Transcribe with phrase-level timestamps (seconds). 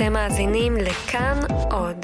[0.00, 1.40] אתם מאזינים לכאן
[1.70, 1.96] עוד.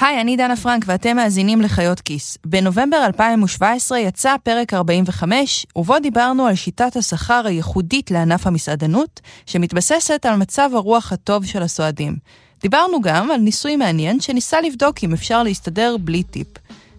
[0.00, 2.38] היי, אני דנה פרנק ואתם מאזינים לחיות כיס.
[2.46, 10.36] בנובמבר 2017 יצא פרק 45, ובו דיברנו על שיטת השכר הייחודית לענף המסעדנות, שמתבססת על
[10.36, 12.16] מצב הרוח הטוב של הסועדים.
[12.62, 16.48] דיברנו גם על ניסוי מעניין שניסה לבדוק אם אפשר להסתדר בלי טיפ.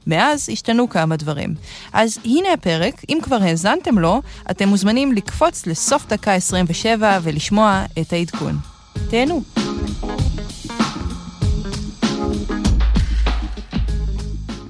[0.09, 1.55] מאז השתנו כמה דברים.
[1.93, 4.21] אז הנה הפרק, אם כבר האזנתם לו,
[4.51, 8.55] אתם מוזמנים לקפוץ לסוף דקה 27 ולשמוע את העדכון.
[9.09, 9.41] תהנו.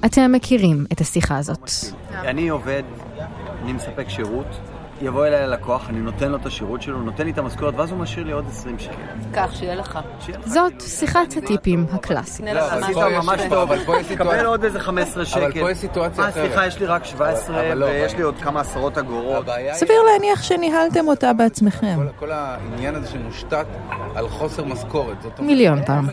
[0.04, 1.70] אתם מכירים את השיחה הזאת.
[2.12, 2.82] אני עובד,
[3.62, 4.46] אני מספק שירות,
[5.02, 7.98] יבוא אליי הלקוח, אני נותן לו את השירות שלו, נותן לי את המשכורת, ואז הוא
[7.98, 8.92] משאיר לי עוד 20 שקל.
[9.32, 9.98] קח, שיהיה לך.
[10.20, 10.46] שיהיה לך.
[10.48, 12.44] זאת שיחת הטיפים הקלאסית.
[12.44, 13.40] נראה לך עשית ממש.
[13.48, 15.40] טוב, אבל פה יש קבל עוד איזה 15 שקל.
[15.42, 16.66] אבל פה יש סיטואציה אה, סליחה, אחרת.
[16.68, 19.46] יש לי רק 17, אבל לא, ויש לי עוד כמה עשרות אגורות.
[19.72, 21.98] סביר להניח שניהלתם אותה בעצמכם.
[22.18, 23.66] כל- העניין הזה שמושתת
[24.14, 25.16] על חוסר משכורת.
[25.38, 26.06] מיליון פעם.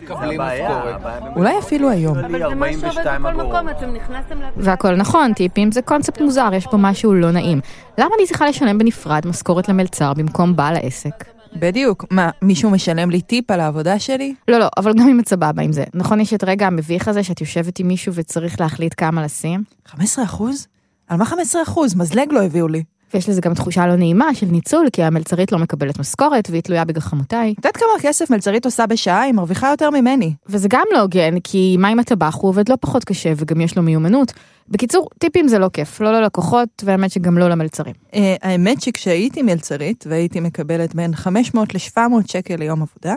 [1.35, 2.17] אולי אפילו היום.
[2.17, 3.33] אבל זה מה שעובד 42 בכל.
[3.33, 4.35] מקום, אתם נכנסתם.
[4.57, 7.61] והכל נכון, טיפים זה קונספט מוזר, יש פה משהו לא נעים.
[7.97, 11.25] למה אני צריכה לשלם בנפרד משכורת למלצר במקום בעל העסק?
[11.55, 12.05] בדיוק.
[12.11, 14.33] מה, מישהו משלם לי טיפ על העבודה שלי?
[14.47, 15.83] לא, לא, אבל גם אם את סבבה עם זה.
[15.93, 19.63] נכון, יש את רגע המביך הזה שאת יושבת עם מישהו וצריך להחליט כמה לשים?
[19.85, 20.67] 15 אחוז?
[21.07, 21.95] על מה 15 אחוז?
[21.95, 22.83] מזלג לא הביאו לי.
[23.13, 26.85] ויש לזה גם תחושה לא נעימה של ניצול, כי המלצרית לא מקבלת משכורת והיא תלויה
[26.85, 27.51] בגחמותיי.
[27.51, 29.21] את יודעת כמה כסף מלצרית עושה בשעה?
[29.21, 30.33] היא מרוויחה יותר ממני.
[30.47, 32.35] וזה גם לא הוגן, כי מה עם הטבח?
[32.35, 34.33] הוא עובד לא פחות קשה וגם יש לו מיומנות.
[34.69, 37.93] בקיצור, טיפים זה לא כיף, לא ללקוחות, והאמת שגם לא למלצרים.
[38.13, 43.15] אה, האמת שכשהייתי מלצרית והייתי מקבלת בין 500 ל-700 שקל ליום עבודה,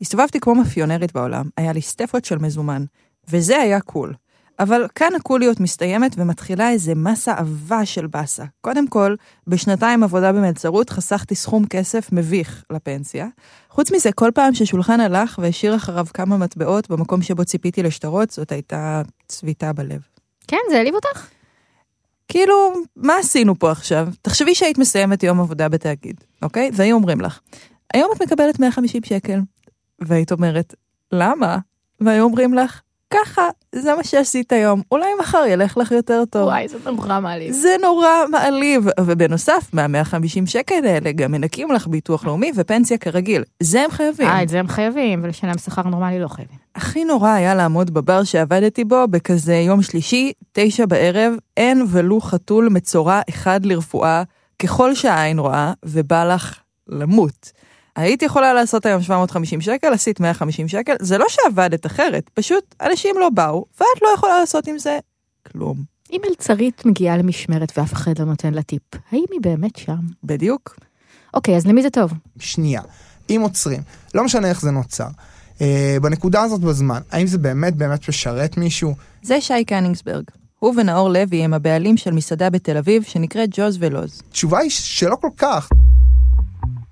[0.00, 2.84] הסתובבתי כמו מאפיונרית בעולם, היה לי סטפות של מזומן,
[3.30, 4.14] וזה היה קול.
[4.60, 8.44] אבל כאן הקוליות מסתיימת ומתחילה איזה מסה עבה של באסה.
[8.60, 9.14] קודם כל,
[9.46, 13.26] בשנתיים עבודה במלצרות חסכתי סכום כסף מביך לפנסיה.
[13.70, 18.52] חוץ מזה, כל פעם ששולחן הלך והשאיר אחריו כמה מטבעות במקום שבו ציפיתי לשטרות, זאת
[18.52, 20.00] הייתה צביטה בלב.
[20.48, 21.28] כן, זה העליב אותך?
[22.28, 24.08] כאילו, מה עשינו פה עכשיו?
[24.22, 26.70] תחשבי שהיית מסיימת יום עבודה בתאגיד, אוקיי?
[26.74, 27.40] והיו אומרים לך,
[27.94, 29.40] היום את מקבלת 150 שקל.
[30.00, 30.74] והיית אומרת,
[31.12, 31.58] למה?
[32.00, 32.80] והיו אומרים לך,
[33.10, 36.42] ככה, זה מה שעשית היום, אולי מחר ילך לך יותר טוב.
[36.42, 37.52] וואי, זה נורא מעליב.
[37.52, 43.44] זה נורא מעליב, ובנוסף, מה-150 שקל האלה גם מנקים לך ביטוח לאומי ופנסיה כרגיל.
[43.62, 44.28] זה הם חייבים.
[44.28, 46.56] אה, את זה הם חייבים, ולשלם שכר נורמלי לא חייבים.
[46.74, 52.68] הכי נורא היה לעמוד בבר שעבדתי בו בכזה יום שלישי, תשע בערב, אין ולו חתול
[52.68, 54.22] מצורע אחד לרפואה,
[54.58, 56.58] ככל שהעין רואה, ובא לך
[56.88, 57.52] למות.
[57.98, 63.14] היית יכולה לעשות היום 750 שקל, עשית 150 שקל, זה לא שעבדת אחרת, פשוט אנשים
[63.18, 64.98] לא באו, ואת לא יכולה לעשות עם זה
[65.52, 65.76] כלום.
[66.10, 68.82] אם מלצרית מגיעה למשמרת ואף אחד לא נותן לה טיפ,
[69.12, 69.98] האם היא באמת שם?
[70.24, 70.76] בדיוק.
[71.34, 72.12] אוקיי, אז למי זה טוב?
[72.38, 72.82] שנייה,
[73.30, 73.80] אם עוצרים,
[74.14, 75.08] לא משנה איך זה נוצר,
[75.60, 78.94] אה, בנקודה הזאת בזמן, האם זה באמת באמת משרת מישהו?
[79.22, 80.24] זה שי קניגסברג.
[80.58, 84.22] הוא ונאור לוי הם הבעלים של מסעדה בתל אביב שנקראת ג'וז ולוז.
[84.28, 85.68] התשובה היא שלא כל כך.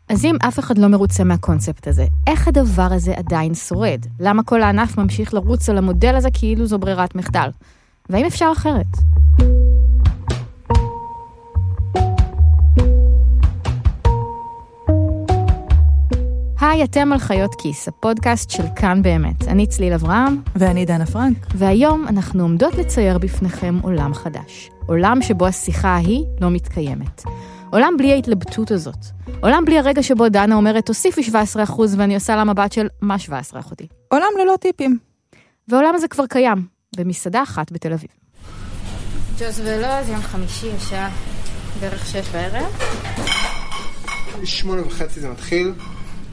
[0.08, 4.06] אז אם אף אחד לא מרוצה מהקונספט הזה, איך הדבר הזה עדיין שורד?
[4.20, 7.48] למה כל הענף ממשיך לרוץ על המודל הזה כאילו זו ברירת מחדל?
[8.10, 8.86] והאם אפשר אחרת?
[16.60, 19.48] היי, אתם על חיות כיס, הפודקאסט של כאן באמת.
[19.48, 21.46] אני צליל אברהם, ואני דנה פרנק.
[21.54, 24.70] והיום אנחנו עומדות לצייר בפניכם עולם חדש.
[24.86, 27.22] עולם שבו השיחה ההיא לא מתקיימת.
[27.70, 29.06] עולם בלי ההתלבטות הזאת.
[29.40, 31.34] עולם בלי הרגע שבו דנה אומרת, תוסיפי 17%
[31.96, 33.86] ואני עושה לה מבט של, מה 17 אחותי?
[34.08, 34.98] עולם ללא טיפים.
[35.68, 36.66] והעולם הזה כבר קיים,
[36.96, 38.10] במסעדה אחת בתל אביב.
[39.38, 41.10] ג'וז ולוז, יום חמישי, השעה
[41.80, 42.66] בערך שש בערב.
[44.44, 45.72] שמונה וחצי זה מתחיל,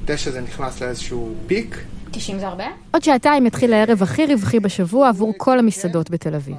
[0.05, 1.77] תשע זה נכנס לאיזשהו פיק.
[2.11, 2.65] 90 זה הרבה?
[2.91, 6.55] עוד שעתיים יתחיל הערב הכי רווחי בשבוע עבור כל המסעדות בתל אביב.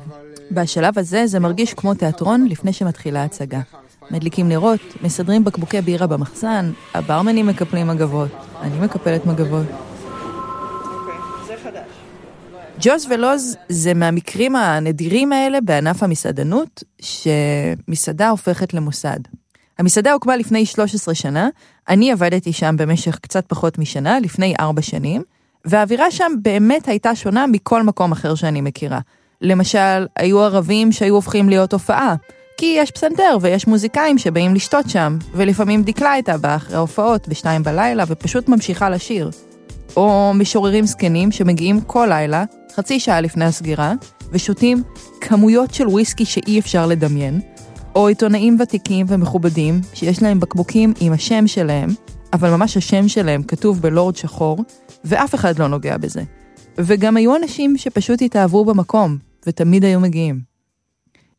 [0.51, 3.61] בשלב הזה זה מרגיש כמו תיאטרון לפני שמתחילה ההצגה.
[4.11, 8.31] מדליקים נרות, מסדרים בקבוקי בירה במחסן, הברמנים מקפלים מגבות,
[8.61, 9.67] אני מקפלת מגבות.
[12.81, 19.19] ג'וז ולוז זה מהמקרים הנדירים האלה בענף המסעדנות, שמסעדה הופכת למוסד.
[19.79, 21.49] המסעדה הוקמה לפני 13 שנה,
[21.89, 25.23] אני עבדתי שם במשך קצת פחות משנה, לפני 4 שנים,
[25.65, 29.01] והאווירה שם באמת הייתה שונה מכל מקום אחר שאני מכירה.
[29.41, 32.15] למשל, היו ערבים שהיו הופכים להיות הופעה,
[32.65, 37.63] כי יש פסנתר ויש מוזיקאים שבאים לשתות שם, ולפעמים דקלה הייתה באה אחרי ההופעות בשתיים
[37.63, 39.31] בלילה ופשוט ממשיכה לשיר.
[39.97, 42.45] או משוררים זקנים שמגיעים כל לילה,
[42.75, 43.93] חצי שעה לפני הסגירה,
[44.31, 44.83] ושותים
[45.21, 47.41] כמויות של וויסקי שאי אפשר לדמיין,
[47.95, 51.89] או עיתונאים ותיקים ומכובדים שיש להם בקבוקים עם השם שלהם,
[52.33, 54.59] אבל ממש השם שלהם כתוב בלורד שחור,
[55.05, 56.23] ואף אחד לא נוגע בזה.
[56.79, 60.54] וגם היו אנשים שפשוט התאהבו במקום, ותמיד היו מגיעים.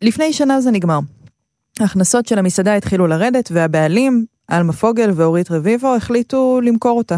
[0.05, 0.99] לפני שנה זה נגמר.
[1.79, 7.17] ההכנסות של המסעדה התחילו לרדת, והבעלים, עלמה פוגל ואורית רביבו, החליטו למכור אותה.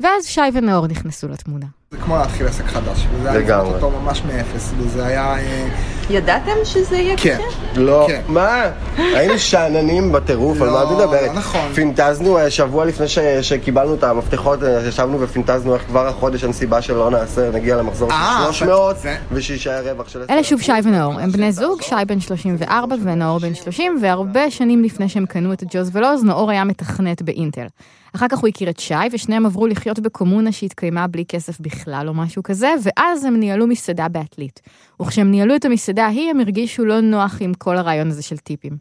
[0.00, 1.66] ואז שי ונאור נכנסו לתמונה.
[1.90, 3.40] זה כמו להתחיל עסק חדש, וזה היה.
[3.40, 5.38] לבנות אותו ממש מאפס, וזה היה...
[5.38, 5.68] אה,
[6.10, 7.38] ידעתם שזה יהיה כן.
[7.76, 8.20] לא, כן.
[8.28, 8.62] מה?
[8.96, 11.30] היינו שאננים בטירוף, על מה את לא, מדברת?
[11.34, 11.72] נכון.
[11.74, 16.52] פינטזנו אה, שבוע לפני ש- שקיבלנו את המפתחות, אה, ישבנו ופינטזנו איך כבר החודש אין
[16.52, 20.22] סיבה שלא נעשה, נגיע למחזור אה, של 300, זה- ושיישאר רווח של...
[20.30, 24.82] אלה שוב שי ונאור, הם בני זוג, שי בן 34 ונאור בן 30, והרבה שנים
[24.84, 27.66] לפני שהם קנו את ג'וז ולוז, נאור היה מתכנת באינטל.
[28.16, 32.14] אחר כך הוא הכיר את שי, ושניהם עברו לחיות בקומונה שהתקיימה בלי כסף בכלל או
[32.14, 34.60] משהו כזה, ואז הם ניהלו מסעדה בעתלית.
[35.02, 38.76] וכשהם ניהלו את המסעדה ההיא, הם הרגישו לא נוח עם כל הרעיון הזה של טיפים.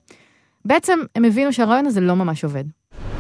[0.66, 2.64] בעצם, הם הבינו שהרעיון הזה לא ממש עובד.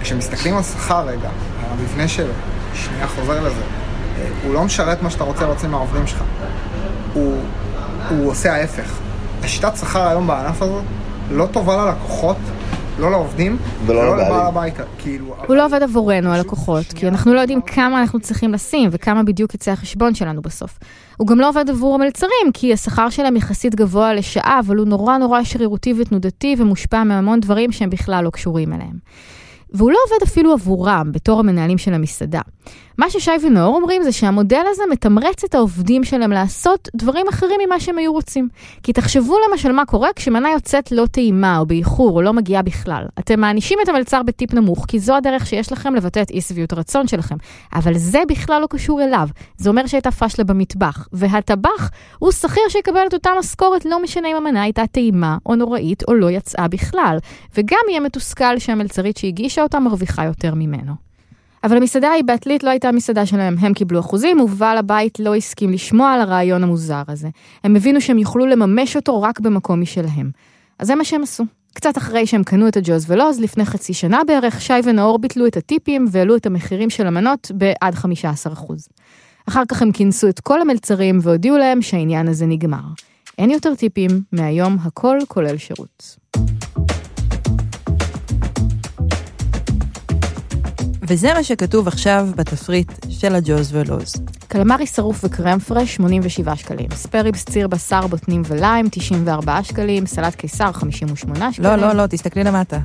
[0.01, 1.29] כשמסתכלים על שכר רגע,
[1.61, 2.33] המבנה שלו,
[2.73, 6.23] שנייה חוזר לזה, אה, הוא לא משרת מה שאתה רוצה להוציא מהעובדים שלך.
[7.13, 7.41] הוא,
[8.09, 8.99] הוא עושה ההפך.
[9.43, 10.83] השיטת שכר היום בענף הזאת
[11.31, 12.37] לא טובה ללקוחות,
[12.99, 14.17] לא לעובדים, ולא.
[14.17, 14.73] לבעל הבית.
[14.97, 19.23] כאילו, הוא לא עובד עבורנו, הלקוחות, כי אנחנו לא יודעים כמה אנחנו צריכים לשים וכמה
[19.23, 20.79] בדיוק יצא החשבון שלנו בסוף.
[21.17, 25.17] הוא גם לא עובד עבור המלצרים, כי השכר שלהם יחסית גבוה לשעה, אבל הוא נורא
[25.17, 28.99] נורא שרירותי ותנודתי ומושפע מהמון דברים שהם בכלל לא קשורים אליהם.
[29.73, 32.41] והוא לא עובד אפילו עבורם, בתור המנהלים של המסעדה.
[32.99, 37.79] מה ששי ונאור אומרים זה שהמודל הזה מתמרץ את העובדים שלהם לעשות דברים אחרים ממה
[37.79, 38.49] שהם היו רוצים.
[38.83, 43.05] כי תחשבו למשל מה קורה כשמנה יוצאת לא טעימה או באיחור או לא מגיעה בכלל.
[43.19, 46.73] אתם מענישים את המלצר בטיפ נמוך, כי זו הדרך שיש לכם לבטא את אי שביעות
[46.73, 47.35] הרצון שלכם.
[47.73, 49.27] אבל זה בכלל לא קשור אליו.
[49.57, 51.07] זה אומר שהייתה פשלה במטבח.
[51.13, 56.03] והטבח הוא שכיר שיקבל את אותה משכורת, לא משנה אם המנה הייתה טעימה או נוראית
[56.07, 57.17] או לא יצאה בכלל.
[57.57, 61.08] וגם יהיה מתוסכל שהמלצרית שהגישה אותה מרוויחה יותר ממנו.
[61.63, 65.71] אבל המסעדה ההיא בעתלית לא הייתה המסעדה שלהם, הם קיבלו אחוזים, ובעל הבית לא הסכים
[65.71, 67.29] לשמוע על הרעיון המוזר הזה.
[67.63, 70.31] הם הבינו שהם יוכלו לממש אותו רק במקום משלהם.
[70.79, 71.43] אז זה מה שהם עשו.
[71.73, 75.57] קצת אחרי שהם קנו את הג'וז ולוז, לפני חצי שנה בערך, שי ונאור ביטלו את
[75.57, 78.07] הטיפים והעלו את המחירים של המנות בעד 15%.
[79.49, 82.83] אחר כך הם כינסו את כל המלצרים והודיעו להם שהעניין הזה נגמר.
[83.37, 86.17] אין יותר טיפים, מהיום הכל כולל שירות.
[91.09, 94.13] וזה מה שכתוב עכשיו בתפריט של הג'וז ולוז.
[94.47, 100.71] קלמרי שרוף וקרם פרש 87 שקלים, ספריבס ציר בשר בוטנים וליים 94 שקלים, סלט קיסר
[100.71, 101.69] 58 שקלים.
[101.69, 102.79] לא, לא, לא, תסתכלי למטה.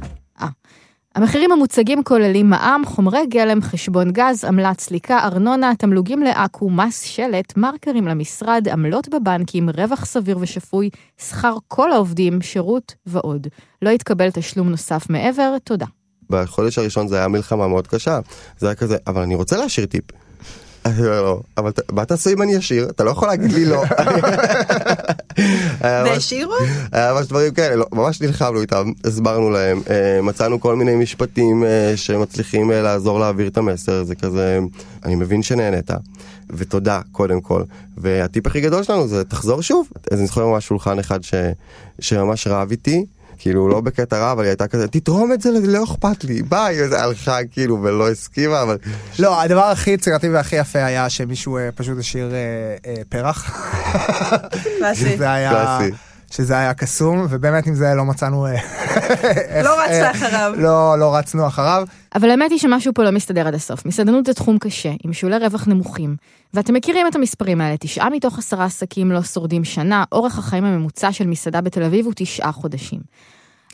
[1.14, 7.56] המחירים המוצגים כוללים מע"מ, חומרי גלם, חשבון גז, עמלת סליקה, ארנונה, תמלוגים לעכו, מס שלט,
[7.56, 10.90] מרקרים למשרד, עמלות בבנקים, רווח סביר ושפוי,
[11.20, 13.46] שכר כל העובדים, שירות ועוד.
[13.82, 15.86] לא יתקבל תשלום נוסף מעבר, תודה.
[16.30, 18.20] בחודש הראשון זה היה מלחמה מאוד קשה.
[18.58, 20.04] זה היה כזה, אבל אני רוצה להשאיר טיפ.
[21.58, 22.90] אבל מה תעשו אם אני אשאיר?
[22.90, 23.82] אתה לא יכול להגיד לי לא.
[26.04, 26.54] והשאירו?
[26.92, 31.64] היה ממש דברים כאלה, לא, ממש נלחמנו איתם, הסברנו להם, אה, מצאנו כל מיני משפטים
[31.64, 34.58] אה, שמצליחים אה, לעזור להעביר את המסר, זה כזה,
[35.04, 35.90] אני מבין שנהנית,
[36.50, 37.62] ותודה קודם כל.
[37.96, 39.88] והטיפ הכי גדול שלנו זה תחזור שוב.
[40.12, 41.20] אז אני זוכר ממש שולחן אחד
[42.00, 43.04] שממש רב איתי.
[43.44, 46.85] כאילו לא בקטע רע אבל היא הייתה כזה תתרום את זה לא אכפת לי ביי
[46.85, 48.79] וזה הלכה כאילו ולא הסכימה אבל
[49.19, 52.39] לא, הדבר הכי יצירתי והכי יפה היה שמישהו אה, פשוט השאיר אה,
[52.86, 53.69] אה, פרח.
[55.51, 55.96] קלאסי.
[56.36, 56.74] שזה היה...
[56.74, 58.46] קסום, ובאמת עם זה לא מצאנו...
[58.46, 58.53] אה,
[59.62, 60.53] לא רצת אה, אחריו.
[60.56, 61.86] לא, לא רצנו אחריו.
[62.14, 63.86] אבל האמת היא שמשהו פה לא מסתדר עד הסוף.
[63.86, 66.17] מסעדנות זה תחום קשה, עם שולי רווח נמוכים.
[66.55, 71.12] ואתם מכירים את המספרים האלה, תשעה מתוך עשרה עסקים לא שורדים שנה, אורך החיים הממוצע
[71.12, 73.00] של מסעדה בתל אביב הוא תשעה חודשים.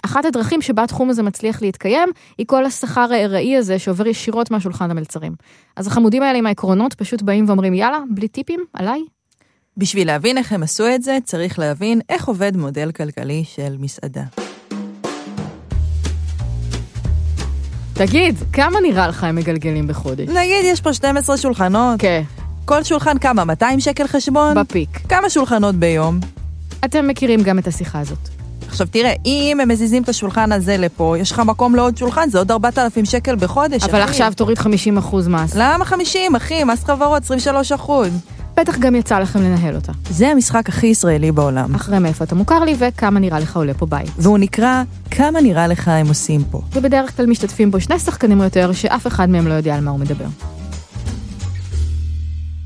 [0.05, 4.90] אחת הדרכים שבה התחום הזה מצליח להתקיים, היא כל השכר הארעי הזה שעובר ישירות מהשולחן
[4.90, 5.33] המלצרים.
[5.76, 9.00] אז החמודים האלה עם העקרונות פשוט באים ואומרים, יאללה, בלי טיפים, עליי.
[9.77, 14.23] בשביל להבין איך הם עשו את זה, צריך להבין איך עובד מודל כלכלי של מסעדה.
[17.93, 20.29] תגיד, כמה נראה לך הם מגלגלים בחודש?
[20.29, 22.23] נגיד, יש פה 12 שולחנות, כן,
[22.65, 23.45] כל שולחן כמה?
[23.45, 24.55] 200 שקל חשבון?
[24.55, 25.00] בפיק.
[25.09, 26.21] כמה שולחנות ביום?
[26.85, 28.29] אתם מכירים גם את השיחה הזאת.
[28.69, 32.39] עכשיו תראה, אם הם מזיזים את השולחן הזה לפה, יש לך מקום לעוד שולחן, זה
[32.39, 34.11] עוד 4,000 שקל בחודש, אבל אחי.
[34.11, 34.67] עכשיו תוריד 50%
[35.29, 35.55] מס.
[35.55, 36.65] למה 50, אחי?
[36.65, 38.11] מס חברות 23 אחוז.
[38.61, 39.93] בטח גם יצא לכם לנהל אותה.
[40.11, 41.75] זה המשחק הכי ישראלי בעולם.
[41.75, 44.11] אחרי מאיפה אתה מוכר לי וכמה נראה לך עולה פה בית.
[44.19, 46.61] והוא נקרא, כמה נראה לך הם עושים פה.
[46.73, 49.90] ובדרך כלל משתתפים בו שני שחקנים או יותר שאף אחד מהם לא יודע על מה
[49.90, 50.25] הוא מדבר.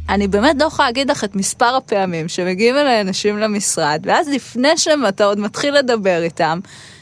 [0.08, 4.76] אני באמת לא יכולה להגיד לך את מספר הפעמים שמגיעים אליי אנשים למשרד, ואז לפני
[4.76, 6.58] שאתה עוד מתחיל לדבר איתם,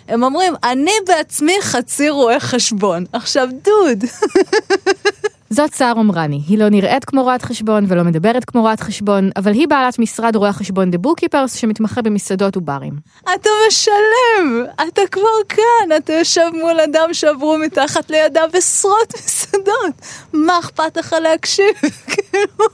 [0.09, 3.05] הם אומרים, אני בעצמי חצי רואה חשבון.
[3.13, 4.05] עכשיו, דוד.
[5.53, 9.53] זאת סער עומרני, היא לא נראית כמו רואת חשבון ולא מדברת כמו רואת חשבון, אבל
[9.53, 12.93] היא בעלת משרד רואי החשבון The Bookkeepers שמתמחה במסעדות וברים.
[13.23, 19.95] אתה משלם, אתה כבר כאן, אתה יושב מול אדם שעברו מתחת לידיו עשרות מסעדות.
[20.33, 21.75] מה אכפת לך להקשיב?
[22.07, 22.65] כאילו.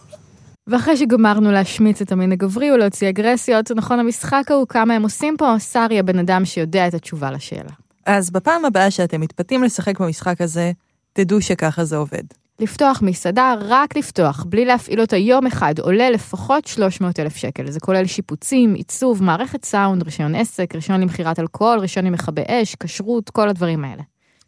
[0.66, 5.54] ואחרי שגמרנו להשמיץ את המין הגברי ולהוציא אגרסיות, נכון המשחק ההוא כמה הם עושים פה,
[5.58, 7.73] סער היא הבן אדם שיודע את התשובה לשאלה.
[8.06, 10.73] אז בפעם הבאה שאתם מתפתים לשחק במשחק הזה,
[11.12, 12.25] תדעו שככה זה עובד.
[12.60, 17.70] לפתוח מסעדה, רק לפתוח, בלי להפעיל אותה יום אחד, עולה לפחות 300 אלף שקל.
[17.70, 23.30] זה כולל שיפוצים, עיצוב, מערכת סאונד, רישיון עסק, רישיון למכירת אלכוהול, רישיון למכבי אש, כשרות,
[23.30, 24.02] כל הדברים האלה.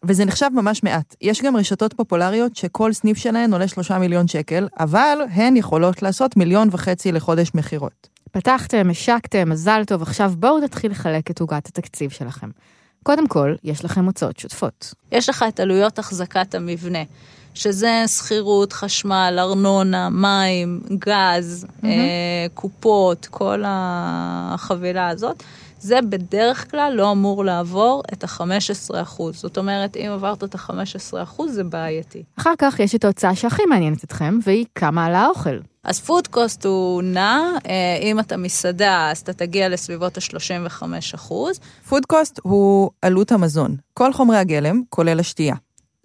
[0.04, 1.14] וזה נחשב ממש מעט.
[1.20, 6.36] יש גם רשתות פופולריות שכל סניף שלהן עולה 3 מיליון שקל, אבל הן יכולות לעשות
[6.36, 8.08] מיליון וחצי לחודש מכירות.
[8.32, 12.48] פתחתם, השקתם, מזל טוב, עכשיו בואו נתחיל לחלק את עוגת התקציב שלכם.
[13.02, 14.94] קודם כל, יש לכם הוצאות שוטפות.
[15.12, 17.02] יש לך את עלויות החזקת המבנה,
[17.54, 21.86] שזה שכירות, חשמל, ארנונה, מים, גז, mm-hmm.
[21.86, 25.42] אה, קופות, כל החבילה הזאת.
[25.80, 29.22] זה בדרך כלל לא אמור לעבור את ה-15%.
[29.32, 32.22] זאת אומרת, אם עברת את ה-15% זה בעייתי.
[32.38, 35.58] אחר כך יש את ההוצאה שהכי מעניינת אתכם, והיא כמה על האוכל.
[35.84, 40.82] אז food cost הוא נע, אה, אם אתה מסעדה, אז אתה תגיע לסביבות ה-35
[41.88, 45.54] food cost הוא עלות המזון, כל חומרי הגלם, כולל השתייה.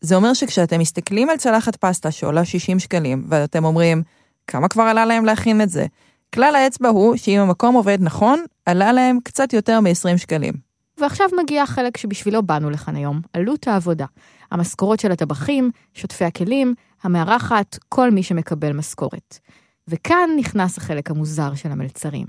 [0.02, 4.04] זה אומר שכשאתם מסתכלים על צלחת פסטה שעולה 60 שקלים, ואתם אומרים,
[4.48, 5.86] כמה כבר עלה להם להכין את זה?
[6.34, 10.54] כלל האצבע הוא שאם המקום עובד נכון, עלה להם קצת יותר מ-20 שקלים.
[10.98, 14.06] ועכשיו מגיע החלק שבשבילו באנו לכאן היום, עלות העבודה.
[14.52, 16.74] המשכורות של הטבחים, שוטפי הכלים,
[17.04, 19.40] המארחת, כל מי שמקבל משכורת.
[19.88, 22.26] וכאן נכנס החלק המוזר של המלצרים.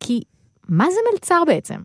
[0.00, 0.20] כי
[0.68, 1.80] מה זה מלצר בעצם?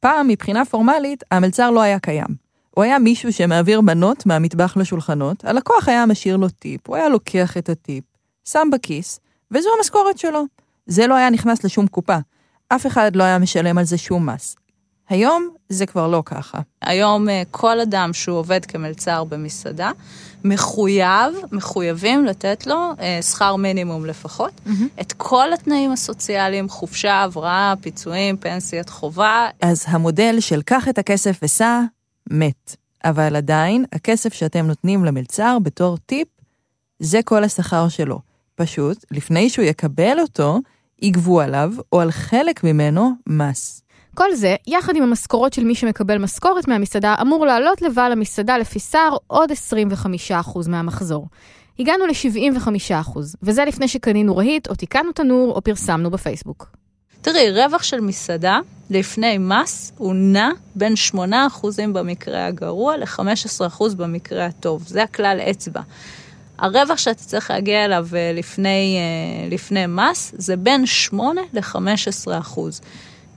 [0.00, 2.49] פעם, מבחינה פורמלית, המלצר לא היה קיים.
[2.70, 7.56] הוא היה מישהו שמעביר מנות מהמטבח לשולחנות, הלקוח היה משאיר לו טיפ, הוא היה לוקח
[7.56, 8.04] את הטיפ,
[8.44, 10.44] שם בכיס, וזו המשכורת שלו.
[10.86, 12.16] זה לא היה נכנס לשום קופה.
[12.68, 14.56] אף אחד לא היה משלם על זה שום מס.
[15.08, 16.58] היום זה כבר לא ככה.
[16.82, 19.90] היום אה, כל אדם שהוא עובד כמלצר במסעדה,
[20.44, 25.00] מחויב, מחויבים לתת לו אה, שכר מינימום לפחות, mm-hmm.
[25.00, 29.48] את כל התנאים הסוציאליים, חופשה, הבראה, פיצויים, פנסיית חובה.
[29.60, 31.80] אז המודל של קח את הכסף וסע,
[32.30, 32.76] מת.
[33.04, 36.28] אבל עדיין, הכסף שאתם נותנים למלצר בתור טיפ,
[36.98, 38.20] זה כל השכר שלו.
[38.54, 40.58] פשוט, לפני שהוא יקבל אותו,
[41.02, 43.82] יגבו עליו, או על חלק ממנו, מס.
[44.14, 48.78] כל זה, יחד עם המשכורות של מי שמקבל משכורת מהמסעדה, אמור לעלות לבעל המסעדה לפי
[48.78, 49.50] שר עוד
[50.30, 51.28] 25% מהמחזור.
[51.78, 56.79] הגענו ל-75%, וזה לפני שקנינו רהיט, או תיקנו תנור, או פרסמנו בפייסבוק.
[57.22, 58.58] תראי, רווח של מסעדה
[58.90, 61.16] לפני מס הוא נע בין 8%
[61.92, 64.84] במקרה הגרוע ל-15% במקרה הטוב.
[64.86, 65.80] זה הכלל אצבע.
[66.58, 72.80] הרווח שאתה צריך להגיע אליו אה, לפני, אה, לפני מס זה בין 8 ל-15 אחוז.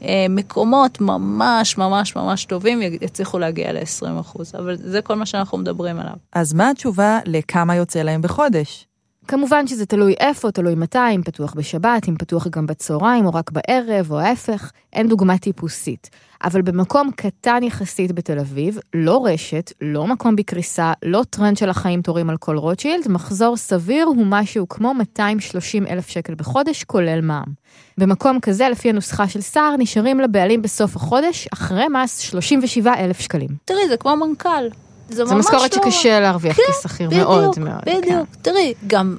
[0.03, 5.57] אה, מקומות ממש ממש ממש טובים יצליחו להגיע ל-20 אחוז, אבל זה כל מה שאנחנו
[5.57, 6.13] מדברים עליו.
[6.33, 8.87] אז מה התשובה לכמה יוצא להם בחודש?
[9.27, 13.51] כמובן שזה תלוי איפה, תלוי מתי, אם פתוח בשבת, אם פתוח גם בצהריים או רק
[13.51, 16.09] בערב או ההפך, אין דוגמה טיפוסית.
[16.43, 22.01] אבל במקום קטן יחסית בתל אביב, לא רשת, לא מקום בקריסה, לא טרנד של החיים
[22.01, 27.53] תורים על כל רוטשילד, מחזור סביר הוא משהו כמו 230 אלף שקל בחודש, כולל מע"מ.
[27.97, 33.49] במקום כזה, לפי הנוסחה של סער, נשארים לבעלים בסוף החודש, אחרי מס, 37 אלף שקלים.
[33.65, 34.82] תראי, זה כמו מנכ"ל.
[35.09, 35.83] זה, זה משכורת לא...
[35.83, 37.81] שקשה להרוויח כן, כשכיר, מאוד מאוד.
[37.85, 38.23] בדיוק, כן.
[38.41, 39.17] תראי, גם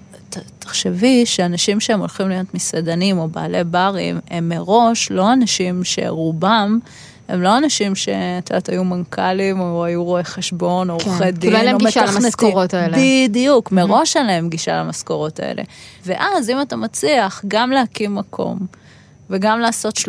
[0.58, 6.78] תחשבי שאנשים שהם הולכים להיות מסעדנים או בעלי ברים, הם מראש לא אנשים שרובם...
[7.28, 11.40] הם לא אנשים שאת יודעת, היו מנכ"לים, או היו רואי חשבון, או כן, עורכי דין,
[11.40, 12.96] כאילו אין להם גישה למשכורות האלה.
[12.98, 15.62] בדיוק, מראש אין להם גישה למשכורות האלה.
[16.06, 18.58] ואז אם אתה מצליח גם להקים מקום,
[19.30, 20.00] וגם לעשות 30-40,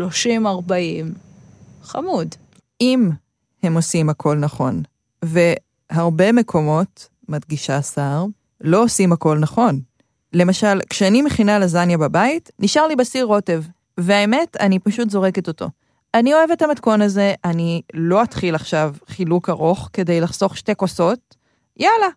[1.83, 2.35] חמוד.
[2.81, 3.09] אם
[3.63, 4.83] הם עושים הכל נכון,
[5.91, 8.25] והרבה מקומות, מדגישה שר,
[8.61, 9.79] לא עושים הכל נכון.
[10.33, 13.63] למשל, כשאני מכינה לזניה בבית, נשאר לי בסיר רוטב,
[13.97, 15.69] והאמת, אני פשוט זורקת אותו.
[16.13, 21.35] אני אוהבת את המתכון הזה, אני לא אתחיל עכשיו חילוק ארוך כדי לחסוך שתי כוסות,
[21.77, 22.07] יאללה.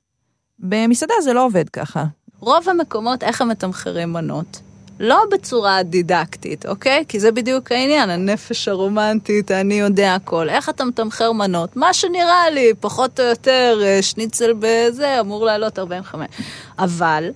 [0.58, 2.04] במסעדה זה לא עובד ככה.
[2.40, 4.60] רוב המקומות, איך הם מתמחרים מנות?
[5.00, 7.04] לא בצורה דידקטית, אוקיי?
[7.08, 10.48] כי זה בדיוק העניין, הנפש הרומנטית, אני יודע הכל.
[10.48, 11.76] איך אתה מתמחר מנות?
[11.76, 16.28] מה שנראה לי, פחות או יותר, אה, שניצל בזה, אמור לעלות 45.
[16.78, 17.30] אבל...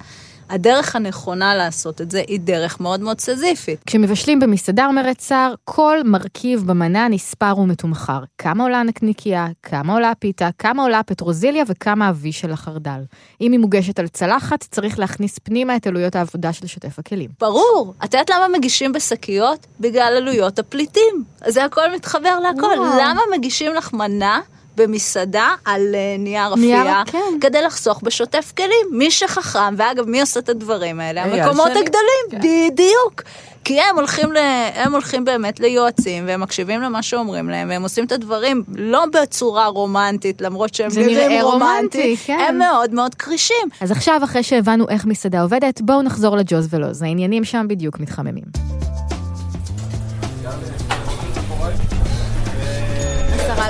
[0.52, 3.80] הדרך הנכונה לעשות את זה היא דרך מאוד מאוד סזיפית.
[3.87, 8.21] כשמבשלים במסעדה, אומרת שר, כל מרכיב במנה נספר ומתומחר.
[8.38, 13.00] כמה עולה הנקניקייה, כמה עולה הפיתה, כמה עולה הפטרוזיליה וכמה אבי של החרדל.
[13.40, 17.30] אם היא מוגשת על צלחת, צריך להכניס פנימה את עלויות העבודה של שוטף הכלים.
[17.40, 17.94] ברור.
[18.04, 19.66] את יודעת למה מגישים בשקיות?
[19.80, 21.25] בגלל עלויות הפליטים.
[21.47, 22.78] זה הכל מתחבר להכל.
[22.78, 22.99] וואו.
[23.00, 24.40] למה מגישים לך מנה?
[24.76, 27.19] במסעדה על אה, נייר אפייה, כן.
[27.41, 28.87] כדי לחסוך בשוטף כלים.
[28.91, 31.25] מי שחכם, ואגב, מי עושה את הדברים האלה?
[31.25, 31.81] המקומות שלי.
[31.81, 33.23] הגדולים, בדיוק.
[33.64, 34.37] כי הם הולכים, ל...
[34.75, 39.67] הם הולכים באמת ליועצים, והם מקשיבים למה שאומרים להם, והם עושים את הדברים לא בצורה
[39.67, 42.38] רומנטית, למרות שהם נראים רומנטי, רומנטי, כן.
[42.49, 43.69] הם מאוד מאוד קרישים.
[43.81, 47.02] אז עכשיו, אחרי שהבנו איך מסעדה עובדת, בואו נחזור לג'וז ולוז.
[47.02, 48.45] העניינים שם בדיוק מתחממים.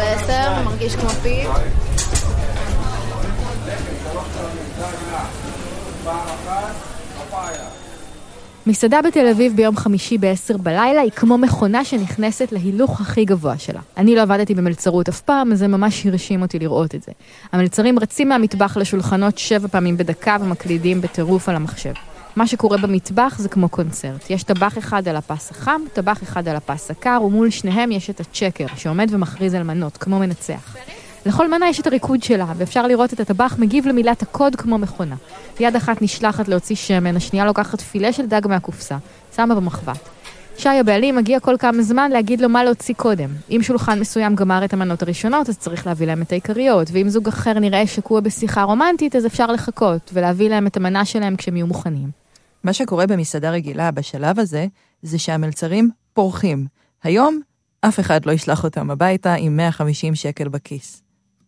[0.03, 1.49] עשרה לעשר, מרגיש כמו פיל.
[8.67, 13.81] מסעדה בתל אביב ביום חמישי ב-10 בלילה היא כמו מכונה שנכנסת להילוך הכי גבוה שלה.
[13.97, 17.13] אני לא עבדתי במלצרות אף פעם, זה ממש הרשים אותי לראות את זה.
[17.53, 21.93] המלצרים רצים מהמטבח לשולחנות שבע פעמים בדקה ומקלידים בטירוף על המחשב.
[22.37, 24.31] מה שקורה במטבח זה כמו קונצרט.
[24.31, 28.21] יש טבח אחד על הפס החם, טבח אחד על הפס הקר, ומול שניהם יש את
[28.21, 30.77] הצ'קר, שעומד ומכריז על מנות, כמו מנצח.
[31.27, 35.17] לכל מנה יש את הריקוד שלה, ואפשר לראות את הטבח מגיב למילת הקוד כמו מכונה.
[35.61, 38.97] יד אחת נשלחת להוציא שמן, השנייה לוקחת פילה של דג מהקופסה,
[39.37, 39.99] שמה במחבת.
[40.59, 43.31] שי הבעלים מגיע כל כמה זמן להגיד לו מה להוציא קודם.
[43.51, 47.29] אם שולחן מסוים גמר את המנות הראשונות, אז צריך להביא להם את העיקריות, ואם זוג
[47.29, 51.67] אחר נראה שקוע בשיחה רומנטית, אז אפשר לחכות, ולהביא להם את המנה שלהם כשהם יהיו
[51.67, 52.22] מוכנים.
[52.65, 54.67] מה שקורה במסעדה רגילה בשלב הזה,
[55.03, 56.67] זה שהמלצרים פורחים.
[57.03, 57.41] היום
[57.81, 61.03] אף אחד לא ישלח אותם הביתה עם 150 שקל בכיס.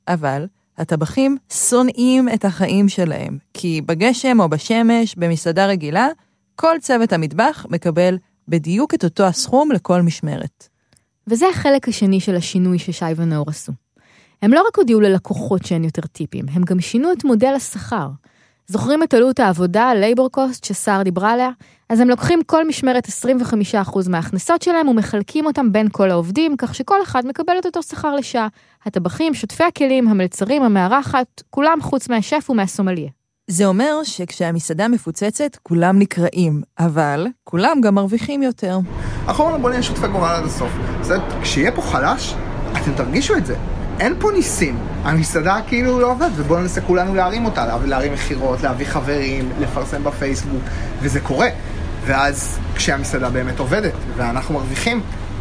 [0.09, 0.47] אבל
[0.79, 6.09] הטבחים שונאים את החיים שלהם, כי בגשם או בשמש, במסעדה רגילה,
[6.57, 8.19] כל צוות המטבח מקבל
[8.49, 10.69] בדיוק את אותו הסכום לכל משמרת.
[11.27, 13.73] וזה החלק השני של השינוי ששי ונאור עשו.
[14.43, 18.09] הם לא רק הודיעו ללקוחות שאין יותר טיפים, הם גם שינו את מודל השכר.
[18.67, 21.51] זוכרים את עלות העבודה, ה-labor cost, שסער דיברה עליה?
[21.89, 27.03] אז הם לוקחים כל משמרת 25% מההכנסות שלהם ומחלקים אותם בין כל העובדים, כך שכל
[27.03, 28.49] אחד מקבל את אותו שכר לשעה.
[28.87, 33.09] הטבחים, שוטפי הכלים, המלצרים, המארחת, כולם חוץ מהשף ומהסומליה.
[33.47, 38.79] זה אומר שכשהמסעדה מפוצצת, כולם נקראים, אבל כולם גם מרוויחים יותר.
[39.39, 40.71] אומרים, בוא נהיה שותפי גורל עד הסוף.
[41.03, 42.35] זאת אומרת, כשיהיה פה חלש,
[42.73, 43.57] אתם תרגישו את זה.
[44.01, 44.79] אין פה ניסים.
[45.03, 50.05] המסעדה כאילו לא עובדת, ובואו ננסה כולנו להרים אותה, לה- להרים מכירות, להביא חברים, לפרסם
[50.05, 50.63] בפייסבוק,
[51.03, 51.49] וזה קורה.
[52.07, 55.01] ואז כשהמסעדה באמת עובדת, ואנחנו מרוויחים,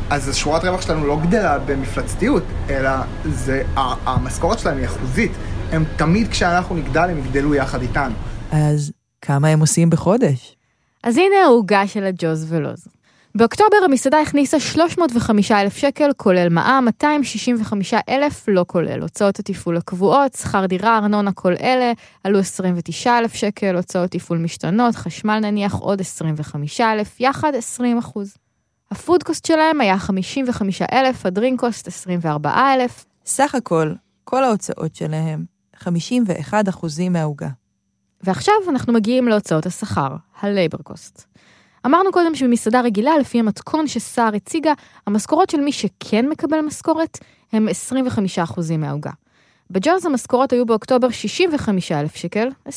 [0.09, 2.89] אז השורת רווח שלנו לא גדלה במפלצתיות, אלא
[3.25, 3.61] זה,
[4.05, 5.31] המשכורת שלהם היא אחוזית.
[5.71, 8.13] הם תמיד כשאנחנו נגדל, הם יגדלו יחד איתנו.
[8.51, 10.55] אז כמה הם עושים בחודש?
[11.03, 12.87] אז הנה העוגה של הג'וז ולוז.
[13.35, 19.01] באוקטובר המסעדה הכניסה 305,000 שקל, כולל מע"מ, 265,000 לא כולל.
[19.01, 21.91] הוצאות התפעול הקבועות, שכר דירה, ארנונה, כל אלה,
[22.23, 28.37] עלו 29,000 שקל, הוצאות תפעול משתנות, חשמל נניח עוד 25,000, יחד 20 אחוז.
[28.91, 33.05] הפודקוסט שלהם היה 55,000, הדרינקוסט 24,000.
[33.25, 33.93] סך הכל,
[34.23, 37.49] כל ההוצאות שלהם, 51 אחוזים מהעוגה.
[38.23, 41.32] ועכשיו אנחנו מגיעים להוצאות השכר, ה-labor cost.
[41.85, 44.73] אמרנו קודם שבמסעדה רגילה, לפי המתכון שסער הציגה,
[45.07, 47.17] המשכורות של מי שכן מקבל משכורת
[47.53, 47.67] הם
[48.37, 49.11] 25% מהעוגה.
[49.71, 52.71] בג'וז המשכורות היו באוקטובר 65,000 שקל, 25%.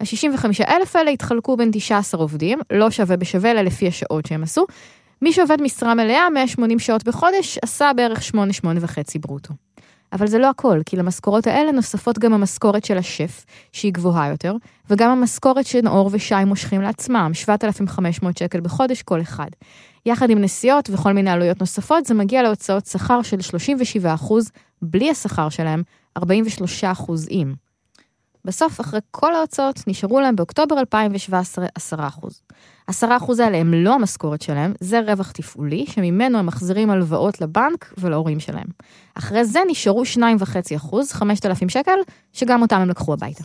[0.00, 4.66] ה-65,000 האלה התחלקו בין 19 עובדים, לא שווה בשווה אלא לפי השעות שהם עשו.
[5.22, 8.34] מי שעובד משרה מלאה, 180 שעות בחודש, עשה בערך 8-8
[8.80, 9.54] וחצי ברוטו.
[10.12, 14.54] אבל זה לא הכל, כי למשכורות האלה נוספות גם המשכורת של השף, שהיא גבוהה יותר,
[14.90, 19.48] וגם המשכורת שנאור ושי מושכים לעצמם, 7,500 שקל בחודש כל אחד.
[20.06, 23.36] יחד עם נסיעות וכל מיני עלויות נוספות, זה מגיע להוצאות שכר של
[24.26, 24.34] 37%,
[24.82, 25.82] בלי השכר שלהם,
[26.18, 26.22] 43%
[27.28, 27.54] עם.
[28.44, 31.98] בסוף, אחרי כל ההוצאות, נשארו להם באוקטובר 2017 10%.
[32.90, 32.94] 10%
[33.42, 38.66] האלה הם לא המשכורת שלהם, זה רווח תפעולי, שממנו הם מחזירים הלוואות לבנק ולהורים שלהם.
[39.14, 41.98] אחרי זה נשארו 2.5%, 5,000 שקל,
[42.32, 43.44] שגם אותם הם לקחו הביתה.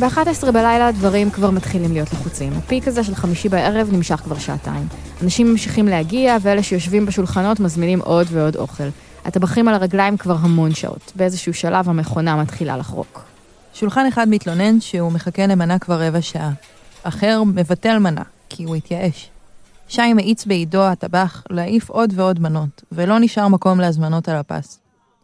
[0.00, 2.52] ב-11 בלילה הדברים כבר מתחילים להיות לחוצים.
[2.52, 4.86] הפיק הזה של חמישי בערב נמשך כבר שעתיים.
[5.22, 8.88] אנשים ממשיכים להגיע, ואלה שיושבים בשולחנות מזמינים עוד ועוד אוכל.
[9.24, 11.12] הטבחים על הרגליים כבר המון שעות.
[11.16, 13.24] באיזשהו שלב המכונה מתחילה לחרוק.
[13.74, 16.52] שולחן אחד מתלונן שהוא מחכה למנה כבר רבע שעה.
[17.02, 19.30] אחר מבטל מנה, כי הוא התייאש.
[19.88, 24.78] שי מאיץ בעידו הטבח להעיף עוד ועוד מנות, ולא נשאר מקום להזמנות על הפס.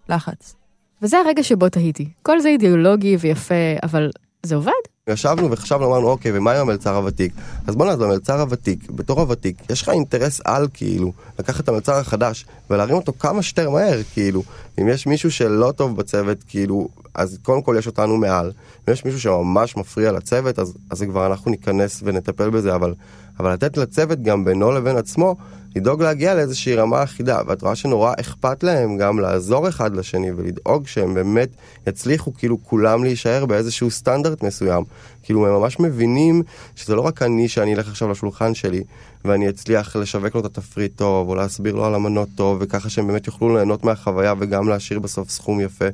[0.08, 0.54] לחץ.
[1.02, 2.08] וזה הרגע שבו תהיתי.
[2.22, 4.11] כל זה אידיאולוגי ויפה, אבל
[4.46, 4.72] זה עובד?
[5.09, 7.33] ישבנו וחשבנו, אמרנו, אוקיי, ומה עם המלצר הוותיק?
[7.66, 11.92] אז בוא נעזור, המלצר הוותיק, בתור הוותיק, יש לך אינטרס על, כאילו, לקחת את המלצר
[11.92, 14.42] החדש ולהרים אותו כמה שיותר מהר, כאילו.
[14.81, 18.52] אם יש מישהו שלא טוב בצוות, כאילו, אז קודם כל יש אותנו מעל.
[18.88, 22.94] אם יש מישהו שממש מפריע לצוות, אז, אז כבר אנחנו ניכנס ונטפל בזה, אבל,
[23.40, 25.37] אבל לתת לצוות גם בינו לבין עצמו,
[25.76, 30.87] לדאוג להגיע לאיזושהי רמה אחידה, ואת רואה שנורא אכפת להם גם לעזור אחד לשני ולדאוג
[30.87, 31.48] שהם באמת
[31.87, 34.85] יצליחו כאילו כולם להישאר באיזשהו סטנדרט מסוים.
[35.22, 36.42] כאילו הם ממש מבינים
[36.76, 38.82] שזה לא רק אני שאני אלך עכשיו לשולחן שלי
[39.24, 43.06] ואני אצליח לשווק לו את התפריט טוב או להסביר לו על המנות טוב וככה שהם
[43.06, 45.85] באמת יוכלו ליהנות מהחוויה וגם להשאיר בסוף סכום יפה,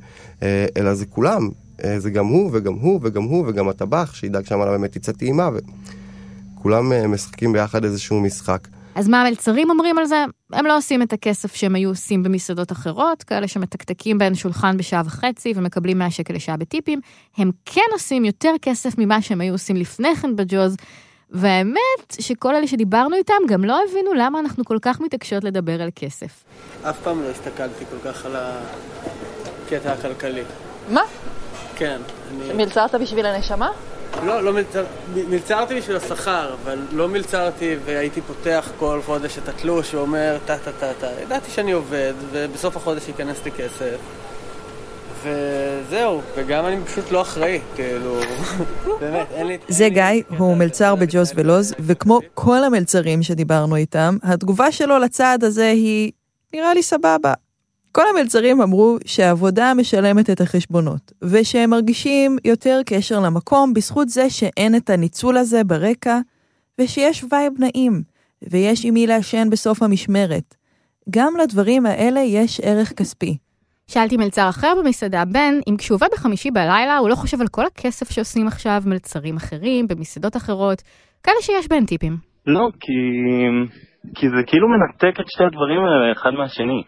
[0.43, 1.49] אה, אלא זה כולם,
[1.85, 5.51] אה, זה גם הוא וגם הוא וגם הוא וגם הטבח שידאג שהמנה באמת תצא טעימה
[6.55, 8.69] וכולם אה, משחקים ביחד איזשהו משחק.
[8.99, 10.25] אז מה המלצרים אומרים על זה?
[10.53, 15.03] הם לא עושים את הכסף שהם היו עושים במסעדות אחרות, כאלה שמתקתקים בין שולחן בשעה
[15.07, 17.01] וחצי ומקבלים 100 שקל לשעה בטיפים.
[17.37, 20.77] הם כן עושים יותר כסף ממה שהם היו עושים לפני כן בג'וז,
[21.31, 25.89] והאמת שכל אלה שדיברנו איתם גם לא הבינו למה אנחנו כל כך מתעקשות לדבר על
[25.97, 26.45] כסף.
[26.83, 30.43] אף פעם לא הסתכלתי כל כך על הקטע הכלכלי.
[30.91, 31.03] מה?
[31.77, 32.01] כן.
[32.31, 32.53] אני...
[32.53, 33.71] מלצרת בשביל הנשמה?
[34.25, 34.85] לא, לא מלצר...
[35.15, 40.73] מלצרתי בשביל השכר, אבל לא מלצרתי והייתי פותח כל חודש את התלוש ואומר טה טה
[40.73, 41.07] טה טה.
[41.23, 43.97] ידעתי שאני עובד, ובסוף החודש ייכנס לי כסף.
[45.23, 48.21] וזהו, וגם אני פשוט לא אחראי, כאילו,
[49.01, 49.59] באמת, אין לי...
[49.69, 55.71] זה גיא, הוא מלצר בג'וז ולוז, וכמו כל המלצרים שדיברנו איתם, התגובה שלו לצעד הזה
[55.71, 56.13] היא,
[56.55, 57.33] נראה לי סבבה.
[57.99, 64.75] כל המלצרים אמרו שהעבודה משלמת את החשבונות, ושהם מרגישים יותר קשר למקום בזכות זה שאין
[64.75, 66.19] את הניצול הזה ברקע,
[66.81, 68.03] ושיש vibe נעים,
[68.51, 70.55] ויש עם מי לעשן בסוף המשמרת.
[71.11, 73.37] גם לדברים האלה יש ערך כספי.
[73.87, 77.67] שאלתי מלצר אחר במסעדה, בן, אם כשהוא עובד בחמישי בלילה, הוא לא חושב על כל
[77.67, 80.83] הכסף שעושים עכשיו מלצרים אחרים, במסעדות אחרות,
[81.23, 82.17] כאלה שיש בהן טיפים.
[82.47, 82.93] לא, כי...
[84.15, 86.83] כי זה כאילו מנתק את שתי הדברים האלה אחד מהשני.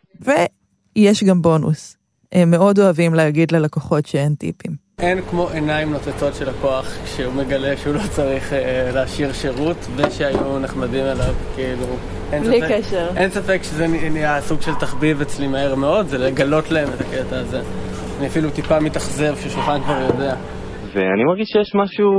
[0.96, 1.96] ויש גם בונוס.
[2.32, 4.90] הם מאוד אוהבים להגיד ללקוחות שאין טיפים.
[4.98, 10.58] אין כמו עיניים נוצצות של לקוח כשהוא מגלה שהוא לא צריך אה, להשאיר שירות ושהיו
[10.58, 11.86] נחמדים אליו, כאילו...
[12.32, 13.10] אין בלי ספק, קשר.
[13.16, 17.38] אין ספק שזה נהיה סוג של תחביב אצלי מהר מאוד, זה לגלות להם את הקטע
[17.38, 17.62] הזה.
[18.18, 20.34] אני אפילו טיפה מתאכזב ששולחן כבר יודע.
[20.92, 22.10] ואני מרגיש שיש משהו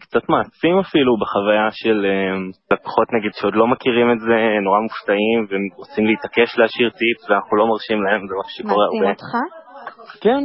[0.00, 2.36] קצת מעצים אפילו בחוויה של אה,
[2.72, 7.64] לקוחות נגיד שעוד לא מכירים את זה, נורא מופתעים ורוצים להתעקש להשאיר טיפ ואנחנו לא
[7.70, 9.06] מרשים להם, זה משהו שקורה הרבה.
[9.08, 9.32] מעצים אותך?
[10.24, 10.42] כן,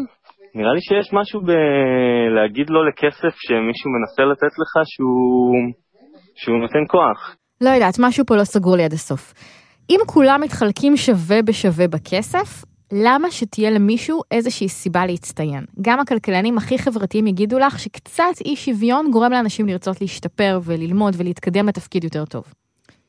[0.56, 5.56] נראה לי שיש משהו בלהגיד לא לכסף שמישהו מנסה לתת לך שהוא,
[6.36, 7.36] שהוא נותן כוח.
[7.62, 9.34] לא יודעת, משהו פה לא סגור לי עד הסוף.
[9.90, 15.66] אם כולם מתחלקים שווה בשווה בכסף, למה שתהיה למישהו איזושהי סיבה להצטיין?
[15.82, 21.68] גם הכלכלנים הכי חברתיים יגידו לך שקצת אי שוויון גורם לאנשים לרצות להשתפר וללמוד ולהתקדם
[21.68, 22.44] לתפקיד יותר טוב.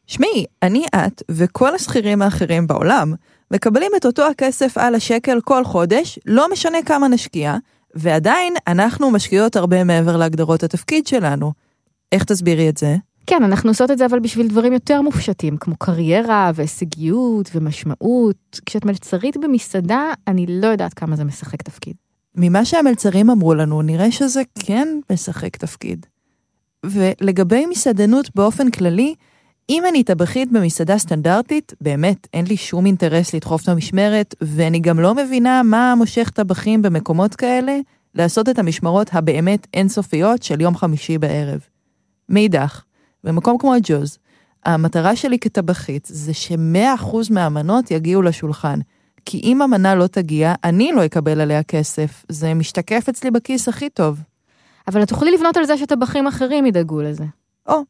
[0.06, 3.12] שמעי, אני את וכל השכירים האחרים בעולם
[3.50, 7.56] מקבלים את אותו הכסף על השקל כל חודש, לא משנה כמה נשקיע,
[7.94, 11.52] ועדיין אנחנו משקיעות הרבה מעבר להגדרות התפקיד שלנו.
[12.12, 12.96] איך תסבירי את זה?
[13.26, 18.60] כן, אנחנו עושות את זה אבל בשביל דברים יותר מופשטים, כמו קריירה והישגיות ומשמעות.
[18.66, 21.96] כשאת מלצרית במסעדה, אני לא יודעת כמה זה משחק תפקיד.
[22.36, 26.06] ממה שהמלצרים אמרו לנו, נראה שזה כן משחק תפקיד.
[26.86, 29.14] ולגבי מסעדנות באופן כללי,
[29.70, 35.00] אם אני טבחית במסעדה סטנדרטית, באמת אין לי שום אינטרס לדחוף את המשמרת, ואני גם
[35.00, 37.78] לא מבינה מה מושך טבחים במקומות כאלה
[38.14, 41.60] לעשות את המשמרות הבאמת אינסופיות של יום חמישי בערב.
[42.28, 42.82] מאידך,
[43.24, 44.18] במקום כמו הג'וז,
[44.64, 48.78] המטרה שלי כטבחית זה ש-100% מהמנות יגיעו לשולחן.
[49.24, 52.24] כי אם המנה לא תגיע, אני לא אקבל עליה כסף.
[52.28, 54.20] זה משתקף אצלי בכיס הכי טוב.
[54.88, 57.24] אבל את תוכלי לבנות על זה שטבחים אחרים ידאגו לזה.
[57.68, 57.80] או,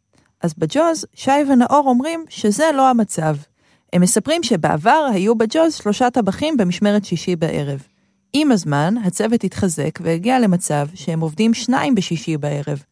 [0.43, 3.37] אז בג'וז, שי ונאור אומרים שזה לא המצב.
[3.93, 7.83] הם מספרים שבעבר היו בג'וז שלושה טבחים במשמרת שישי בערב.
[8.33, 12.83] עם הזמן, הצוות התחזק והגיע למצב שהם עובדים שניים בשישי בערב.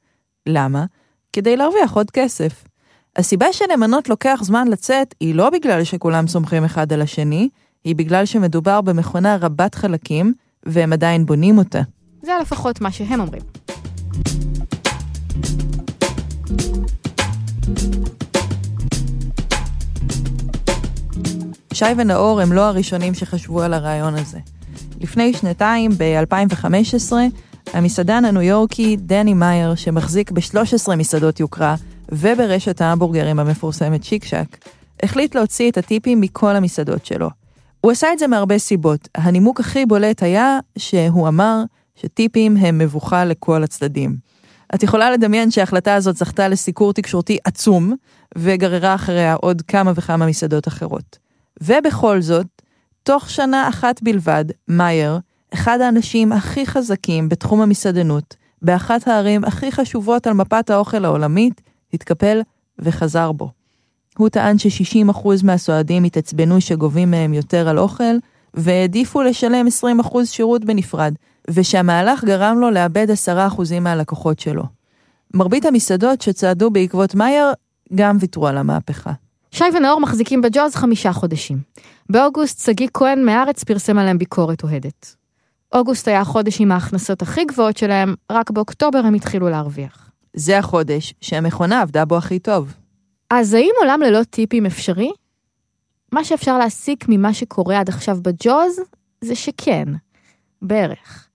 [0.47, 0.85] למה?
[1.33, 2.65] כדי להרוויח עוד כסף.
[3.17, 7.49] הסיבה שלמנות לוקח זמן לצאת היא לא בגלל שכולם סומכים אחד על השני,
[7.85, 10.33] היא בגלל שמדובר במכונה רבת חלקים,
[10.67, 11.81] והם עדיין בונים אותה.
[12.23, 13.43] זה לפחות מה שהם אומרים.
[21.73, 24.39] שי ונאור הם לא הראשונים שחשבו על הרעיון הזה.
[25.01, 27.13] לפני שנתיים, ב-2015,
[27.73, 31.75] המסעדן הניו יורקי דני מאייר, שמחזיק ב-13 מסעדות יוקרה,
[32.13, 34.59] וברשת ההמבורגרים המפורסמת שיק שק,
[35.03, 37.29] החליט להוציא את הטיפים מכל המסעדות שלו.
[37.81, 39.09] הוא עשה את זה מהרבה סיבות.
[39.15, 41.63] הנימוק הכי בולט היה שהוא אמר
[41.97, 44.17] שטיפים הם מבוכה לכל הצדדים.
[44.75, 47.95] את יכולה לדמיין שההחלטה הזאת זכתה לסיקור תקשורתי עצום,
[48.39, 51.19] וגררה אחריה עוד כמה וכמה מסעדות אחרות.
[51.63, 52.47] ובכל זאת,
[53.03, 55.19] תוך שנה אחת בלבד, מאייר,
[55.55, 61.61] אחד האנשים הכי חזקים בתחום המסעדנות, באחת הערים הכי חשובות על מפת האוכל העולמית,
[61.95, 62.41] התקפל
[62.79, 63.51] וחזר בו.
[64.19, 68.15] הוא טען ש-60% מהסועדים התעצבנו שגובים מהם יותר על אוכל,
[68.55, 69.67] והעדיפו לשלם
[70.03, 71.15] 20% שירות בנפרד,
[71.51, 74.65] ושהמהלך גרם לו לאבד 10% מהלקוחות שלו.
[75.35, 77.53] מרבית המסעדות שצעדו בעקבות מאייר
[77.95, 79.13] גם ויתרו על המהפכה.
[79.51, 81.59] שי ונאור מחזיקים בג'וז חמישה חודשים.
[82.11, 85.18] באוגוסט שגיא כהן מהארץ פרסם עליהם ביקורת אוהדת.
[85.73, 90.11] אוגוסט היה החודש עם ההכנסות הכי גבוהות שלהם, רק באוקטובר הם התחילו להרוויח.
[90.35, 92.75] זה החודש שהמכונה עבדה בו הכי טוב.
[93.31, 95.11] אז האם עולם ללא טיפים אפשרי?
[96.13, 98.81] מה שאפשר להסיק ממה שקורה עד עכשיו בג'וז,
[99.21, 99.89] זה שכן,
[100.63, 101.29] בערך.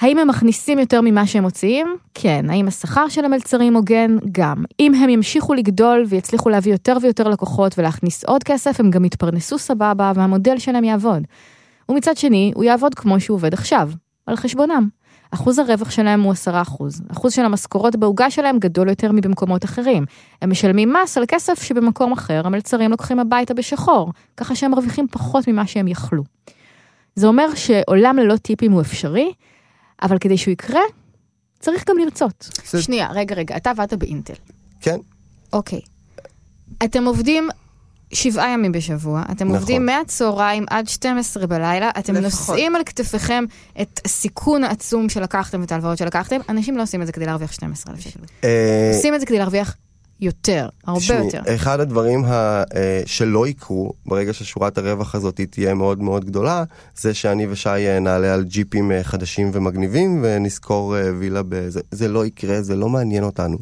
[0.00, 1.96] האם הם מכניסים יותר ממה שהם מוציאים?
[2.14, 2.50] כן.
[2.50, 4.16] האם השכר של המלצרים הוגן?
[4.32, 4.64] גם.
[4.80, 9.58] אם הם ימשיכו לגדול ויצליחו להביא יותר ויותר לקוחות ולהכניס עוד כסף, הם גם יתפרנסו
[9.58, 11.22] סבבה והמודל שלהם יעבוד.
[11.88, 13.90] ומצד שני, הוא יעבוד כמו שהוא עובד עכשיו,
[14.26, 14.88] על חשבונם.
[15.30, 17.02] אחוז הרווח שלהם הוא 10 אחוז.
[17.12, 20.04] אחוז של המשכורות בעוגה שלהם גדול יותר מבמקומות אחרים.
[20.42, 25.48] הם משלמים מס על כסף שבמקום אחר המלצרים לוקחים הביתה בשחור, ככה שהם מרוויחים פחות
[25.48, 26.22] ממה שהם יכלו.
[27.14, 29.32] זה אומר שעולם ללא טיפים הוא אפשרי,
[30.02, 30.80] אבל כדי שהוא יקרה,
[31.60, 32.48] צריך גם לרצות.
[32.66, 34.34] זה- שנייה, רגע, רגע, אתה עבדת באינטל.
[34.80, 34.96] כן,
[35.52, 35.80] אוקיי.
[36.84, 37.48] אתם עובדים
[38.12, 39.56] שבעה ימים בשבוע, אתם נכון.
[39.56, 42.48] עובדים מהצהריים עד 12 בלילה, אתם לפחות.
[42.48, 43.44] נושאים על כתפיכם
[43.82, 48.00] את הסיכון העצום שלקחתם ואת ההלוואות שלקחתם, אנשים לא עושים את זה כדי להרוויח 12,000
[48.00, 48.20] שקל.
[48.44, 49.74] אה, עושים את זה כדי להרוויח
[50.20, 51.42] יותר, הרבה תשמעי, יותר.
[51.54, 56.64] אחד הדברים ה, אה, שלא יקרו ברגע ששורת הרווח הזאת תהיה מאוד מאוד גדולה,
[56.96, 61.80] זה שאני ושי אה, נעלה על ג'יפים חדשים ומגניבים ונשכור אה, וילה בזה.
[61.90, 63.58] זה לא יקרה, זה לא מעניין אותנו.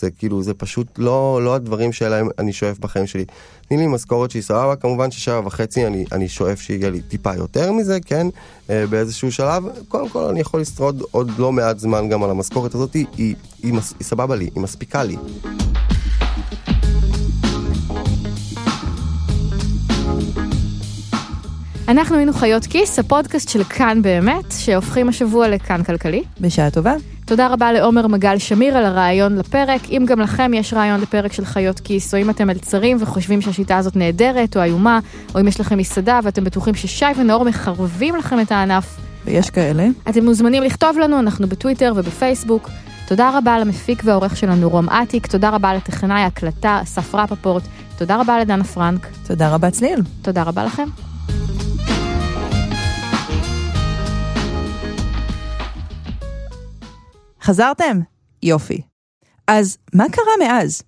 [0.00, 3.24] זה כאילו, זה פשוט לא, לא הדברים שאליהם אני שואף בחיים שלי.
[3.68, 7.72] תני לי משכורת שהיא סבבה, כמובן ששעה וחצי אני, אני שואף שיהיה לי טיפה יותר
[7.72, 8.26] מזה, כן,
[8.70, 9.62] אה, באיזשהו שלב.
[9.88, 13.34] קודם כל אני יכול לשרוד עוד לא מעט זמן גם על המשכורת הזאת, היא, היא,
[13.62, 15.16] היא, מס- היא סבבה לי, היא מספיקה לי.
[21.88, 26.22] אנחנו היינו חיות כיס, הפודקאסט של כאן באמת, שהופכים השבוע לכאן כלכלי.
[26.40, 26.94] בשעה טובה.
[27.30, 29.80] תודה רבה לעומר מגל שמיר על הרעיון לפרק.
[29.90, 33.76] אם גם לכם יש רעיון לפרק של חיות כיס, או אם אתם מלצרים וחושבים שהשיטה
[33.76, 35.00] הזאת נהדרת או איומה,
[35.34, 39.86] או אם יש לכם מסעדה ואתם בטוחים ששי ונאור מחרבים לכם את הענף, ויש כאלה.
[40.08, 42.70] אתם מוזמנים לכתוב לנו, אנחנו בטוויטר ובפייסבוק.
[43.08, 47.62] תודה רבה למפיק והעורך שלנו רום אטיק, תודה רבה לטכנאי ההקלטה אסף רפפורט,
[47.98, 50.00] תודה רבה לדנה פרנק, תודה רבה צליל.
[50.22, 51.09] תודה רבה לכם.
[57.50, 58.00] חזרתם?
[58.42, 58.80] יופי.
[59.46, 60.82] אז מה קרה מאז?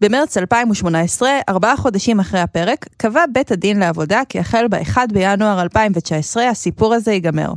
[0.00, 6.48] במרץ 2018, ארבעה חודשים אחרי הפרק, קבע בית הדין לעבודה כי החל ב-1 בינואר 2019
[6.48, 7.52] הסיפור הזה ייגמר.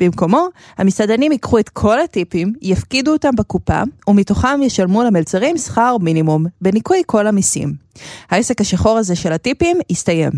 [0.00, 0.46] במקומו,
[0.78, 7.26] המסעדנים ייקחו את כל הטיפים, יפקידו אותם בקופה, ומתוכם ישלמו למלצרים שכר מינימום, בניכוי כל
[7.26, 7.74] המיסים.
[8.30, 10.32] העסק השחור הזה של הטיפים הסתיים.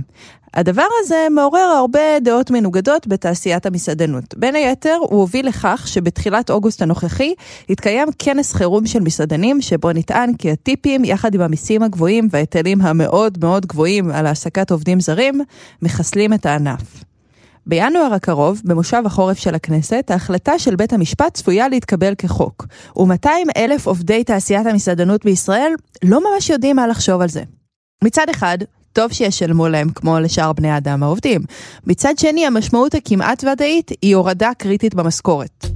[0.56, 4.34] הדבר הזה מעורר הרבה דעות מנוגדות בתעשיית המסעדנות.
[4.36, 7.34] בין היתר, הוא הוביל לכך שבתחילת אוגוסט הנוכחי
[7.70, 13.38] התקיים כנס חירום של מסעדנים, שבו נטען כי הטיפים, יחד עם המיסים הגבוהים וההיטלים המאוד
[13.40, 15.40] מאוד גבוהים על העסקת עובדים זרים,
[15.82, 17.04] מחסלים את הענף.
[17.66, 22.66] בינואר הקרוב, במושב החורף של הכנסת, ההחלטה של בית המשפט צפויה להתקבל כחוק,
[22.96, 25.72] ו-200 אלף עובדי תעשיית המסעדנות בישראל
[26.04, 27.42] לא ממש יודעים מה לחשוב על זה.
[28.04, 28.58] מצד אחד,
[28.96, 31.40] טוב שישלמו להם כמו לשאר בני האדם העובדים.
[31.86, 35.66] מצד שני, המשמעות הכמעט ודאית היא הורדה קריטית במשכורת.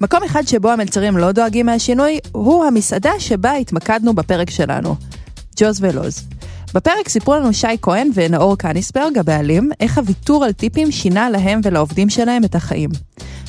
[0.00, 4.96] מקום אחד שבו המלצרים לא דואגים מהשינוי, הוא המסעדה שבה התמקדנו בפרק שלנו,
[5.56, 6.22] ג'וז ולוז.
[6.74, 12.10] בפרק סיפרו לנו שי כהן ונאור קניסברג, הבעלים, איך הוויתור על טיפים שינה להם ולעובדים
[12.10, 12.90] שלהם את החיים.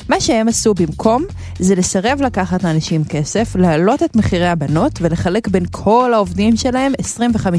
[0.08, 1.24] מה שהם עשו במקום,
[1.58, 6.92] זה לסרב לקחת לאנשים כסף, להעלות את מחירי הבנות ולחלק בין כל העובדים שלהם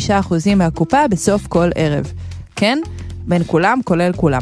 [0.09, 2.11] 25% מהקופה בסוף כל ערב.
[2.55, 2.79] כן?
[3.27, 4.41] בין כולם, כולל כולם.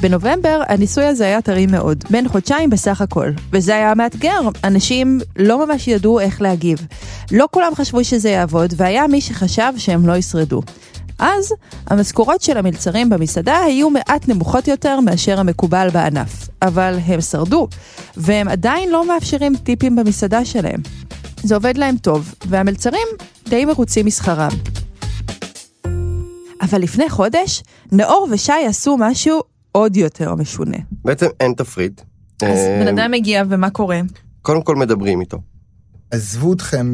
[0.00, 5.66] בנובמבר הניסוי הזה היה טרי מאוד, בין חודשיים בסך הכל, וזה היה מאתגר, אנשים לא
[5.66, 6.86] ממש ידעו איך להגיב.
[7.32, 10.62] לא כולם חשבו שזה יעבוד, והיה מי שחשב שהם לא ישרדו.
[11.18, 11.52] אז
[11.86, 17.68] המשכורות של המלצרים במסעדה היו מעט נמוכות יותר מאשר המקובל בענף, אבל הם שרדו,
[18.16, 20.80] והם עדיין לא מאפשרים טיפים במסעדה שלהם.
[21.42, 23.08] זה עובד להם טוב, והמלצרים
[23.48, 24.50] די מרוצים משכרם.
[26.62, 29.40] אבל לפני חודש, נאור ושי עשו משהו
[29.72, 30.76] עוד יותר משונה.
[31.04, 32.00] בעצם אין תפריט.
[32.42, 34.00] אז אה, בן אדם מגיע ומה קורה?
[34.42, 35.38] קודם כל מדברים איתו.
[36.10, 36.92] עזבו אתכם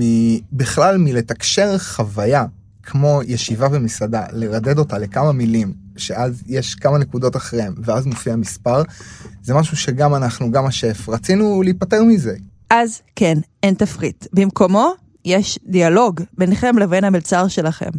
[0.52, 2.44] בכלל מלתקשר חוויה,
[2.82, 8.82] כמו ישיבה במסעדה, לרדד אותה לכמה מילים, שאז יש כמה נקודות אחריהם, ואז מופיע מספר,
[9.42, 12.36] זה משהו שגם אנחנו, גם השף, רצינו להיפטר מזה.
[12.70, 14.26] אז כן, אין תפריט.
[14.32, 14.92] במקומו,
[15.24, 17.90] יש דיאלוג ביניכם לבין המלצר שלכם.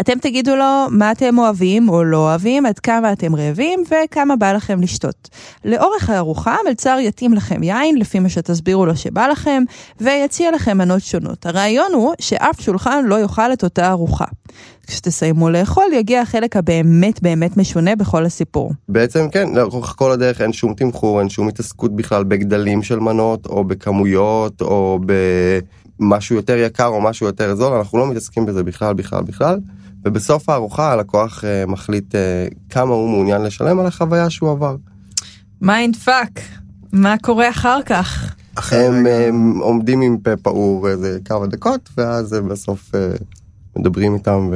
[0.00, 4.52] אתם תגידו לו מה אתם אוהבים או לא אוהבים, עד כמה אתם רעבים וכמה בא
[4.52, 5.28] לכם לשתות.
[5.64, 9.62] לאורך הארוחה המלצר יתאים לכם יין לפי מה שתסבירו לו שבא לכם,
[10.00, 11.46] ויציע לכם מנות שונות.
[11.46, 14.24] הרעיון הוא שאף שולחן לא יאכל את אותה ארוחה.
[14.86, 18.72] כשתסיימו לאכול יגיע החלק הבאמת באמת משונה בכל הסיפור.
[18.88, 23.46] בעצם כן, לאורך כל הדרך אין שום תמחור, אין שום התעסקות בכלל בגדלים של מנות,
[23.46, 24.98] או בכמויות, או
[26.00, 29.60] במשהו יותר יקר או משהו יותר זול, אנחנו לא מתעסקים בזה בכלל, בכלל, בכלל.
[30.04, 34.76] ובסוף הארוחה הלקוח אה, מחליט אה, כמה הוא מעוניין לשלם על החוויה שהוא עבר.
[35.60, 36.40] mind fuck,
[36.92, 38.34] מה קורה אחר כך?
[38.70, 43.10] הם, הם עומדים עם פה פעור איזה כמה דקות, ואז בסוף אה,
[43.76, 44.50] מדברים איתם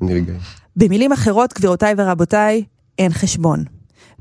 [0.00, 0.38] ונרגעים.
[0.76, 2.64] במילים אחרות, גבירותיי ורבותיי,
[2.98, 3.64] אין חשבון.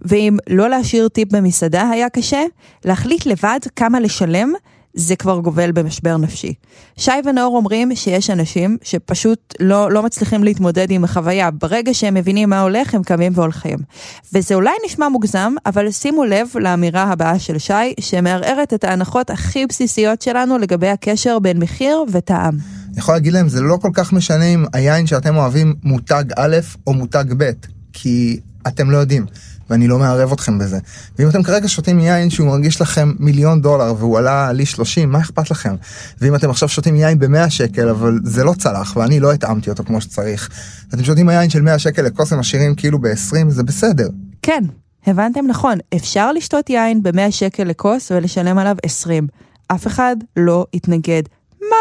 [0.01, 2.43] ואם לא להשאיר טיפ במסעדה היה קשה,
[2.85, 4.53] להחליט לבד כמה לשלם,
[4.93, 6.53] זה כבר גובל במשבר נפשי.
[6.97, 11.51] שי ונאור אומרים שיש אנשים שפשוט לא, לא מצליחים להתמודד עם החוויה.
[11.51, 13.77] ברגע שהם מבינים מה הולך, הם קמים והולכים.
[14.33, 19.65] וזה אולי נשמע מוגזם, אבל שימו לב לאמירה הבאה של שי, שמערערת את ההנחות הכי
[19.65, 22.57] בסיסיות שלנו לגבי הקשר בין מחיר וטעם.
[22.89, 26.57] אני יכול להגיד להם, זה לא כל כך משנה אם היין שאתם אוהבים מותג א'
[26.87, 27.51] או מותג ב',
[27.93, 29.25] כי אתם לא יודעים,
[29.69, 30.79] ואני לא מערב אתכם בזה.
[31.19, 35.19] ואם אתם כרגע שותים יין שהוא מרגיש לכם מיליון דולר והוא עלה לי 30, מה
[35.19, 35.75] אכפת לכם?
[36.21, 39.83] ואם אתם עכשיו שותים יין ב-100 שקל, אבל זה לא צלח, ואני לא התאמתי אותו
[39.83, 40.49] כמו שצריך,
[40.91, 44.07] ואתם שותים היין של 100 שקל לכוס ומשאירים כאילו ב-20, זה בסדר.
[44.41, 44.63] כן,
[45.07, 49.27] הבנתם נכון, אפשר לשתות יין ב-100 שקל לכוס ולשלם עליו 20.
[49.67, 51.23] אף אחד לא יתנגד.
[51.61, 51.75] מה?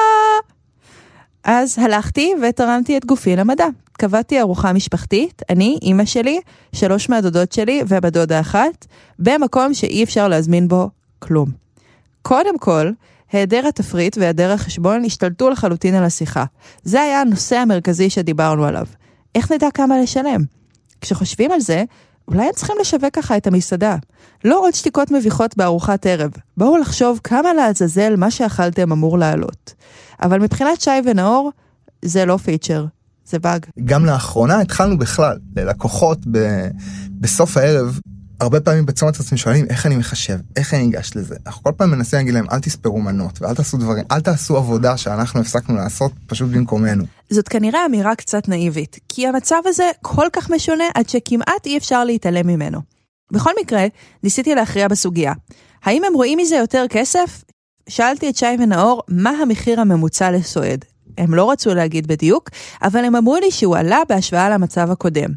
[1.45, 3.67] אז הלכתי ותרמתי את גופי למדע.
[3.93, 6.41] קבעתי ארוחה משפחתית, אני, אימא שלי,
[6.75, 8.87] שלוש מהדודות שלי דודה אחת,
[9.19, 11.49] במקום שאי אפשר להזמין בו כלום.
[12.23, 12.91] קודם כל,
[13.33, 16.45] היעדר התפריט והיעדר החשבון השתלטו לחלוטין על השיחה.
[16.83, 18.87] זה היה הנושא המרכזי שדיברנו עליו.
[19.35, 20.41] איך נדע כמה לשלם?
[21.01, 21.85] כשחושבים על זה,
[22.29, 23.97] אולי הם צריכים לשווק ככה את המסעדה.
[24.45, 26.31] לא עוד שתיקות מביכות בארוחת ערב.
[26.57, 29.75] בואו לחשוב כמה לעזאזל מה שאכלתם אמור לעלות.
[30.23, 31.53] אבל מבחינת שי ונאור,
[32.05, 32.87] זה לא פיצ'ר,
[33.25, 33.67] זה באג.
[33.85, 36.67] גם לאחרונה התחלנו בכלל, ללקוחות ב...
[37.21, 38.01] בסוף הערב,
[38.43, 41.37] הרבה פעמים בצומת עצמי שואלים איך אני מחשב, איך אני ניגש לזה.
[41.47, 44.97] אנחנו כל פעם מנסים להגיד להם אל תספרו מנות ואל תעשו דברים, אל תעשו עבודה
[44.97, 47.05] שאנחנו הפסקנו לעשות פשוט במקומנו.
[47.31, 52.05] זאת כנראה אמירה קצת נאיבית, כי המצב הזה כל כך משונה עד שכמעט אי אפשר
[52.05, 52.81] להתעלם ממנו.
[53.33, 53.87] בכל מקרה,
[54.23, 55.33] ניסיתי להכריע בסוגיה.
[55.85, 57.45] האם הם רואים מזה יותר כסף?
[57.89, 60.85] שאלתי את שי ונאור מה המחיר הממוצע לסועד.
[61.19, 62.51] הם לא רצו להגיד בדיוק,
[62.83, 65.31] אבל הם אמרו לי שהוא עלה בהשוואה למצב הקודם.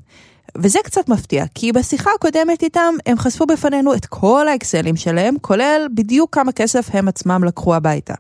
[0.58, 5.88] וזה קצת מפתיע, כי בשיחה הקודמת איתם הם חשפו בפנינו את כל האקסלים שלהם, כולל
[5.96, 8.14] בדיוק כמה כסף הם עצמם לקחו הביתה.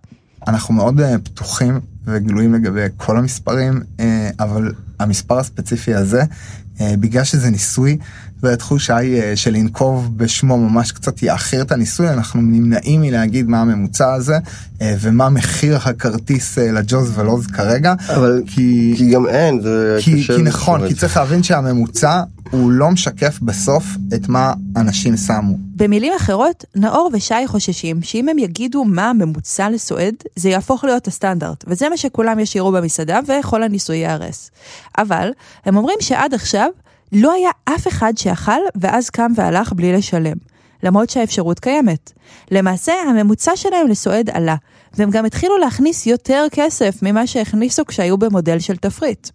[0.47, 4.01] אנחנו מאוד uh, פתוחים וגלויים לגבי כל המספרים, uh,
[4.39, 7.97] אבל המספר הספציפי הזה, uh, בגלל שזה ניסוי,
[8.43, 14.13] והתחושה היא uh, שלנקוב בשמו ממש קצת יאחר את הניסוי, אנחנו נמנעים מלהגיד מה הממוצע
[14.13, 17.93] הזה, uh, ומה מחיר הכרטיס uh, לג'וז ולוז כרגע.
[18.15, 20.93] אבל כי, כי גם אין, זה כי, קשה כי נכון, כי.
[20.93, 25.57] צריך להבין שהממוצע הוא לא משקף בסוף את מה אנשים שמו.
[25.75, 31.63] במילים אחרות, נאור ושי חוששים שאם הם יגידו מה הממוצע לסועד, זה יהפוך להיות הסטנדרט,
[31.67, 34.51] וזה מה שכולם ישאירו במסעדה וכל הניסוי ייהרס.
[34.97, 35.29] אבל,
[35.65, 36.69] הם אומרים שעד עכשיו
[37.11, 40.37] לא היה אף אחד שאכל ואז קם והלך בלי לשלם.
[40.83, 42.11] למרות שהאפשרות קיימת.
[42.51, 44.55] למעשה, הממוצע שלהם לסועד עלה,
[44.93, 49.29] והם גם התחילו להכניס יותר כסף ממה שהכניסו כשהיו במודל של תפריט.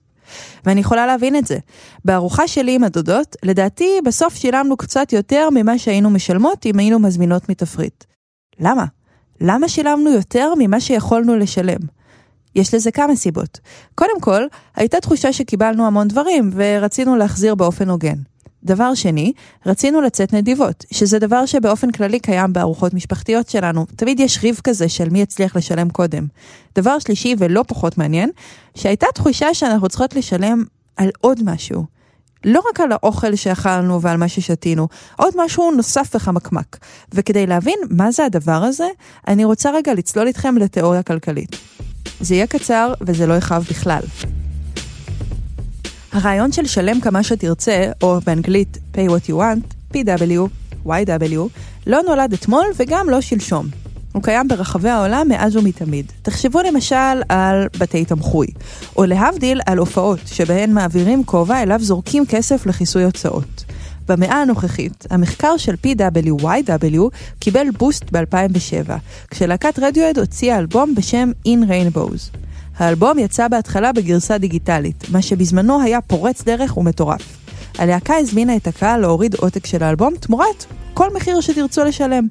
[0.65, 1.59] ואני יכולה להבין את זה.
[2.05, 7.49] בארוחה שלי עם הדודות, לדעתי בסוף שילמנו קצת יותר ממה שהיינו משלמות אם היינו מזמינות
[7.49, 8.05] מתפריט.
[8.61, 8.85] למה?
[9.41, 11.81] למה שילמנו יותר ממה שיכולנו לשלם?
[12.55, 13.61] יש לזה כמה סיבות.
[13.95, 14.43] קודם כל,
[14.77, 18.17] הייתה תחושה שקיבלנו המון דברים ורצינו להחזיר באופן הוגן.
[18.65, 19.33] דבר שני,
[19.67, 23.87] רצינו לצאת נדיבות, שזה דבר שבאופן כללי קיים בארוחות משפחתיות שלנו.
[23.97, 26.27] תמיד יש ריב כזה של מי יצליח לשלם קודם.
[26.75, 28.31] דבר שלישי ולא פחות מעניין,
[28.75, 30.65] שהייתה תחושה שאנחנו צריכות לשלם
[30.97, 31.85] על עוד משהו.
[32.45, 36.79] לא רק על האוכל שאכלנו ועל מה ששתינו, עוד משהו נוסף וחמקמק.
[37.15, 38.87] וכדי להבין מה זה הדבר הזה,
[39.29, 41.57] אני רוצה רגע לצלול איתכם לתיאוריה כלכלית.
[42.21, 44.03] זה יהיה קצר וזה לא יכאב בכלל.
[46.13, 50.49] הרעיון של שלם כמה שתרצה, או באנגלית pay what you want, PW,
[50.87, 51.39] YW,
[51.87, 53.67] לא נולד אתמול וגם לא שלשום.
[54.13, 56.13] הוא קיים ברחבי העולם מאז ומתמיד.
[56.23, 58.47] תחשבו למשל על בתי תמחוי,
[58.97, 63.65] או להבדיל על הופעות שבהן מעבירים כובע אליו זורקים כסף לכיסוי הוצאות.
[64.11, 67.01] במאה הנוכחית, המחקר של PWYW
[67.39, 68.91] קיבל בוסט ב-2007,
[69.31, 72.37] כשלהקת רדיואד הוציאה אלבום בשם In Rainbows.
[72.77, 77.23] האלבום יצא בהתחלה בגרסה דיגיטלית, מה שבזמנו היה פורץ דרך ומטורף.
[77.79, 82.27] הלהקה הזמינה את הקהל להוריד עותק של האלבום תמורת כל מחיר שתרצו לשלם.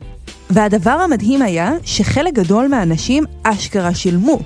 [0.50, 4.40] והדבר המדהים היה שחלק גדול מהאנשים אשכרה שילמו.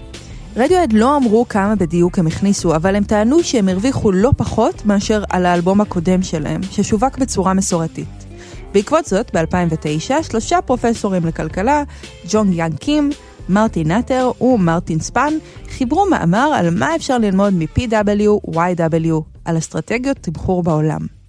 [0.55, 5.23] רדיואד לא אמרו כמה בדיוק הם הכניסו, אבל הם טענו שהם הרוויחו לא פחות מאשר
[5.29, 8.25] על האלבום הקודם שלהם, ששווק בצורה מסורתית.
[8.73, 11.83] בעקבות זאת, ב-2009, שלושה פרופסורים לכלכלה,
[12.29, 13.09] ג'ון יאן קים,
[13.49, 15.33] מרטין נאטר ומרטין ספן,
[15.69, 19.13] חיברו מאמר על מה אפשר ללמוד מ-PW-YW,
[19.45, 21.22] על אסטרטגיות תמחור בעולם.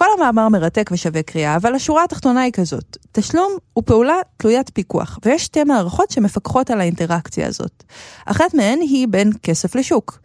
[0.00, 5.18] כל המאמר מרתק ושווה קריאה, אבל השורה התחתונה היא כזאת: תשלום הוא פעולה תלוית פיקוח,
[5.24, 7.84] ויש שתי מערכות שמפקחות על האינטראקציה הזאת.
[8.26, 10.18] אחת מהן היא בין כסף לשוק.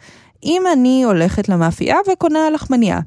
[0.43, 2.99] אם אני הולכת למאפייה וקונה לחמניה,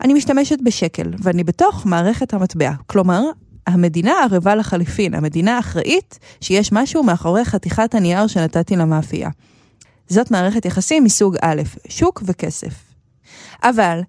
[0.00, 2.72] אני משתמשת בשקל, ואני בתוך מערכת המטבע.
[2.86, 3.22] כלומר,
[3.66, 9.30] המדינה ערבה לחליפין, המדינה אחראית שיש משהו מאחורי חתיכת הנייר שנתתי למאפייה.
[10.08, 12.74] זאת מערכת יחסים מסוג א', שוק וכסף.
[13.62, 14.00] אבל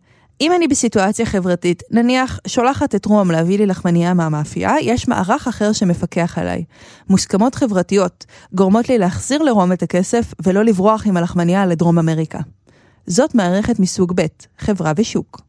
[0.42, 5.74] אם אני בסיטואציה חברתית, נניח שולחת את רום להביא לי לחמנייה מהמאפייה, יש מערך אחר
[5.74, 6.64] שמפקח עליי.
[7.10, 12.40] מוסכמות חברתיות גורמות לי להחזיר לרום את הכסף ולא לברוח עם הלחמנייה לדרום אמריקה.
[13.08, 14.26] זאת מערכת מסוג ב',
[14.58, 15.42] חברה ושוק.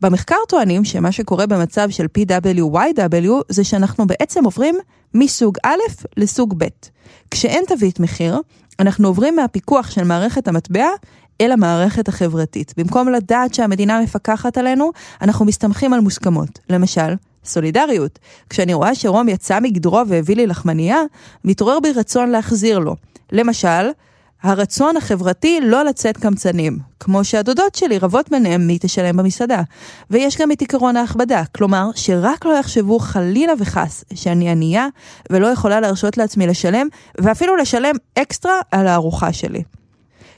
[0.00, 4.74] במחקר טוענים שמה שקורה במצב של PWYW זה שאנחנו בעצם עוברים
[5.14, 6.68] מסוג א' לסוג ב'.
[7.30, 8.40] כשאין תווית מחיר,
[8.80, 10.88] אנחנו עוברים מהפיקוח של מערכת המטבע
[11.40, 12.74] אל המערכת החברתית.
[12.76, 14.90] במקום לדעת שהמדינה מפקחת עלינו,
[15.22, 16.58] אנחנו מסתמכים על מוסכמות.
[16.70, 17.14] למשל,
[17.44, 18.18] סולידריות.
[18.50, 20.98] כשאני רואה שרום יצא מגדרו והביא לי לחמנייה,
[21.44, 22.96] מתעורר בי רצון להחזיר לו.
[23.32, 23.90] למשל,
[24.42, 29.62] הרצון החברתי לא לצאת קמצנים, כמו שהדודות שלי רבות ביניהם מי תשלם במסעדה.
[30.10, 34.86] ויש גם את עקרון ההכבדה, כלומר שרק לא יחשבו חלילה וחס שאני ענייה
[35.30, 36.88] ולא יכולה להרשות לעצמי לשלם,
[37.20, 39.62] ואפילו לשלם אקסטרה על הארוחה שלי.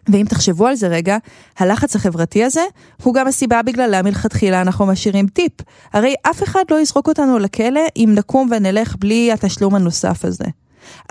[0.08, 1.16] ואם תחשבו על זה רגע,
[1.58, 2.64] הלחץ החברתי הזה
[3.02, 5.52] הוא גם הסיבה בגללה מלכתחילה אנחנו משאירים טיפ.
[5.92, 10.44] הרי אף אחד לא יזרוק אותנו לכלא אם נקום ונלך בלי התשלום הנוסף הזה.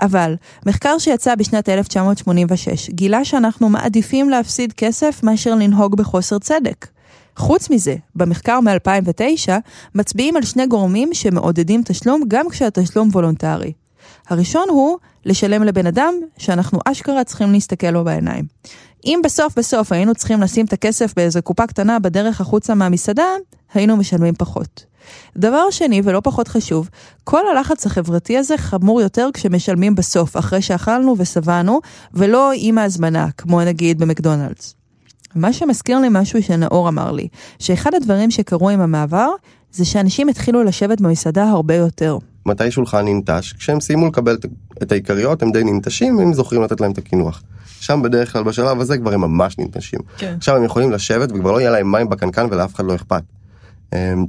[0.00, 0.34] אבל
[0.66, 6.86] מחקר שיצא בשנת 1986 גילה שאנחנו מעדיפים להפסיד כסף מאשר לנהוג בחוסר צדק.
[7.36, 9.50] חוץ מזה, במחקר מ-2009
[9.94, 13.72] מצביעים על שני גורמים שמעודדים תשלום גם כשהתשלום וולונטרי.
[14.28, 18.44] הראשון הוא לשלם לבן אדם שאנחנו אשכרה צריכים להסתכל לו בעיניים.
[19.04, 23.26] אם בסוף בסוף היינו צריכים לשים את הכסף באיזה קופה קטנה בדרך החוצה מהמסעדה,
[23.74, 24.84] היינו משלמים פחות.
[25.36, 26.88] דבר שני, ולא פחות חשוב,
[27.24, 31.80] כל הלחץ החברתי הזה חמור יותר כשמשלמים בסוף, אחרי שאכלנו ושבענו,
[32.14, 34.74] ולא עם ההזמנה, כמו נגיד במקדונלדס.
[35.34, 37.28] מה שמזכיר לי משהו שנאור אמר לי,
[37.58, 39.30] שאחד הדברים שקרו עם המעבר,
[39.72, 42.18] זה שאנשים התחילו לשבת במסעדה הרבה יותר.
[42.46, 43.52] מתי שולחן ננטש?
[43.52, 44.36] כשהם סיימו לקבל
[44.82, 47.42] את העיקריות הם די ננטשים והם זוכרים לתת להם את הקינוח.
[47.80, 50.00] שם בדרך כלל בשלב הזה כבר הם ממש ננטשים.
[50.18, 50.34] כן.
[50.38, 53.22] עכשיו הם יכולים לשבת וכבר לא יהיה להם מים בקנקן ולאף אחד לא אכפת.
[53.94, 54.26] אמ,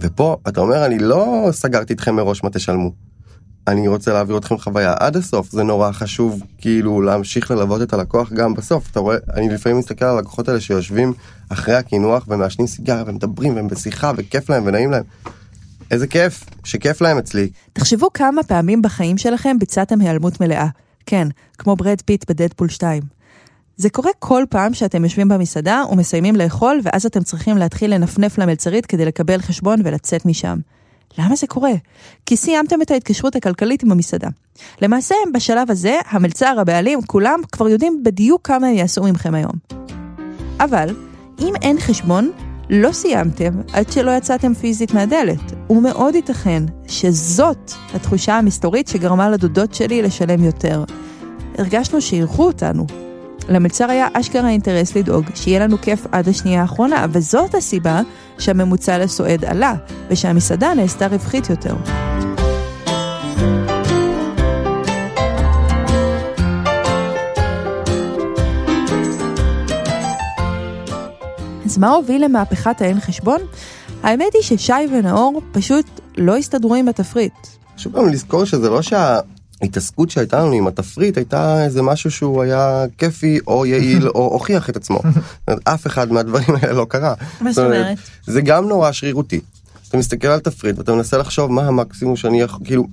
[0.00, 2.92] ופה אתה אומר אני לא סגרתי אתכם מראש מה תשלמו.
[3.68, 8.32] אני רוצה להעביר אתכם חוויה עד הסוף זה נורא חשוב כאילו להמשיך ללוות את הלקוח
[8.32, 11.12] גם בסוף אתה רואה אני לפעמים מסתכל על הלקוחות האלה שיושבים
[11.48, 15.04] אחרי הקינוח ומעשנים סיגריה ומדברים והם בשיחה וכיף להם ונעים להם.
[15.90, 17.50] איזה כיף שכיף להם אצלי.
[17.72, 20.66] תחשבו כמה פעמים בחיים שלכם ביצעתם היעלמות מלאה.
[21.10, 21.28] כן,
[21.58, 23.02] כמו ברד פיט בדדפול 2.
[23.76, 28.86] זה קורה כל פעם שאתם יושבים במסעדה ומסיימים לאכול ואז אתם צריכים להתחיל לנפנף למלצרית
[28.86, 30.58] כדי לקבל חשבון ולצאת משם.
[31.18, 31.72] למה זה קורה?
[32.26, 34.28] כי סיימתם את ההתקשרות הכלכלית עם המסעדה.
[34.82, 39.52] למעשה, בשלב הזה, המלצר, הבעלים, כולם כבר יודעים בדיוק כמה הם יעשו ממכם היום.
[40.60, 40.96] אבל,
[41.40, 42.32] אם אין חשבון,
[42.70, 50.02] לא סיימתם עד שלא יצאתם פיזית מהדלת, ומאוד ייתכן שזאת התחושה המסתורית שגרמה לדודות שלי
[50.02, 50.84] לשלם יותר.
[51.58, 52.86] הרגשנו שאירחו אותנו.
[53.48, 58.00] למלצר היה אשכרה אינטרס לדאוג שיהיה לנו כיף עד השנייה האחרונה, וזאת הסיבה
[58.38, 59.74] שהממוצע לסועד עלה,
[60.10, 61.74] ושהמסעדה נעשתה רווחית יותר.
[71.78, 73.40] אז מה הוביל למהפכת האין חשבון?
[74.02, 77.32] האמת היא ששי ונאור פשוט לא הסתדרו עם התפריט.
[77.76, 82.84] חשוב גם לזכור שזה לא שההתעסקות שהייתה לנו עם התפריט הייתה איזה משהו שהוא היה
[82.98, 85.00] כיפי או יעיל או הוכיח את עצמו.
[85.64, 87.14] אף אחד מהדברים האלה לא קרה.
[87.40, 87.98] מה זאת אומרת?
[88.26, 89.40] זה גם נורא שרירותי.
[89.88, 92.86] אתה מסתכל על תפריט ואתה מנסה לחשוב מה המקסימום שאני יכול, כאילו,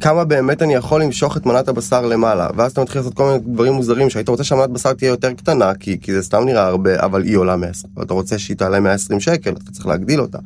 [0.00, 3.38] כמה באמת אני יכול למשוך את מנת הבשר למעלה, ואז אתה מתחיל לעשות כל מיני
[3.54, 7.04] דברים מוזרים שהיית רוצה שהמנת בשר תהיה יותר קטנה, כי, כי זה סתם נראה הרבה,
[7.04, 10.38] אבל היא עולה 120, ואתה רוצה שהיא תעלה 120 שקל, אתה צריך להגדיל אותה.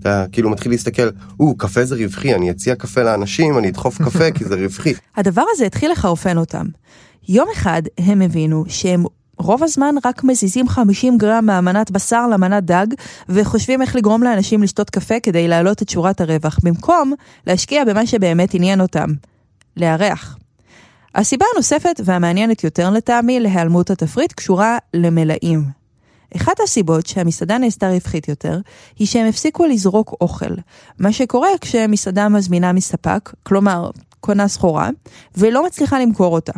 [0.00, 1.08] אתה כאילו מתחיל להסתכל,
[1.40, 4.94] או, קפה זה רווחי, אני אציע קפה לאנשים, אני אדחוף קפה כי זה רווחי.
[5.16, 6.66] הדבר הזה התחיל לחרפן אותם.
[7.28, 9.04] יום אחד הם הבינו שהם
[9.38, 12.86] רוב הזמן רק מזיזים 50 גרם מהמנת בשר למנת דג,
[13.28, 17.12] וחושבים איך לגרום לאנשים לשתות קפה כדי להעלות את שורת הרווח, במקום
[17.46, 19.08] להשקיע במה שבאמת עניין אותם,
[19.76, 20.36] לארח.
[21.14, 25.64] הסיבה הנוספת והמעניינת יותר לטעמי להיעלמות התפריט קשורה למלאים.
[26.36, 28.58] אחת הסיבות שהמסעדה נעשתה רווחית יותר,
[28.98, 30.54] היא שהם הפסיקו לזרוק אוכל.
[30.98, 34.90] מה שקורה כשמסעדה מזמינה מספק, כלומר, קונה סחורה,
[35.36, 36.52] ולא מצליחה למכור אותה.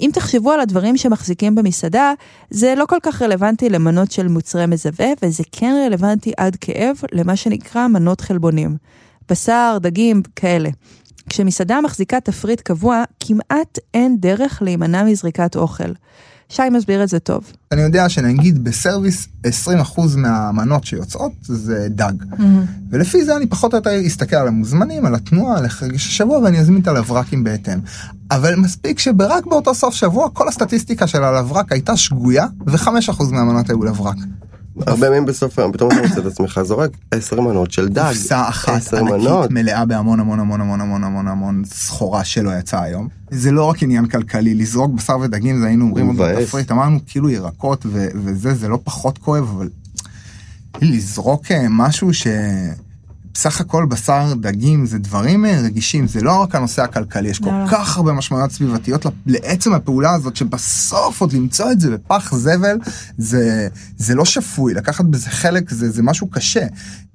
[0.00, 2.12] אם תחשבו על הדברים שמחזיקים במסעדה,
[2.50, 7.36] זה לא כל כך רלוונטי למנות של מוצרי מזווה, וזה כן רלוונטי עד כאב למה
[7.36, 8.76] שנקרא מנות חלבונים.
[9.28, 10.70] בשר, דגים, כאלה.
[11.30, 15.92] כשמסעדה מחזיקה תפריט קבוע, כמעט אין דרך להימנע מזריקת אוכל.
[16.54, 17.52] שי מסביר את זה טוב.
[17.72, 19.48] אני יודע שנגיד בסרוויס 20%
[20.16, 22.12] מהמנות שיוצאות זה דג.
[22.22, 22.42] Mm-hmm.
[22.90, 26.58] ולפי זה אני פחות או יותר אסתכל על המוזמנים, על התנועה, על חגש השבוע ואני
[26.58, 27.78] אזמין את הלברקים בהתאם.
[28.30, 33.84] אבל מספיק שרק באותו סוף שבוע כל הסטטיסטיקה של הלברק הייתה שגויה ו-5% מהמנות היו
[33.84, 34.16] לברק.
[34.80, 38.08] הרבה פעמים בסוף היום פתאום אתה מוצא את עצמך זורק עשר מנות של דג.
[38.08, 43.08] קופסה אחת ענקית מלאה בהמון המון המון המון המון המון המון סחורה שלא יצאה היום.
[43.30, 47.86] זה לא רק עניין כלכלי, לזרוק בשר ודגים זה היינו אומרים בתפריט, אמרנו כאילו ירקות
[48.14, 49.68] וזה, זה לא פחות כואב, אבל
[50.82, 52.26] לזרוק אה, משהו ש...
[53.34, 57.50] בסך הכל בשר, דגים, זה דברים אה, רגישים, זה לא רק הנושא הכלכלי, יש כל
[57.50, 57.66] לא.
[57.70, 62.78] כך הרבה משמעויות סביבתיות לעצם הפעולה הזאת, שבסוף עוד למצוא את זה בפח זבל,
[63.18, 66.66] זה, זה לא שפוי, לקחת בזה חלק זה, זה משהו קשה.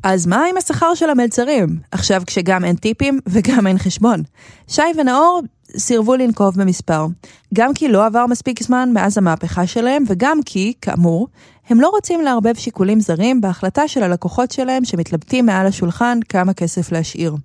[0.04, 1.80] אז מה עם השכר של המלצרים?
[1.92, 4.24] עכשיו כשגם אין טיפים וגם אין חשבון.
[4.68, 5.42] שי ונאור
[5.78, 7.06] סירבו לנקוב במספר,
[7.54, 11.28] גם כי לא עבר מספיק זמן מאז המהפכה שלהם, וגם כי, כאמור,
[11.70, 16.92] הם לא רוצים לערבב שיקולים זרים בהחלטה של הלקוחות שלהם שמתלבטים מעל השולחן כמה כסף
[16.92, 17.36] להשאיר.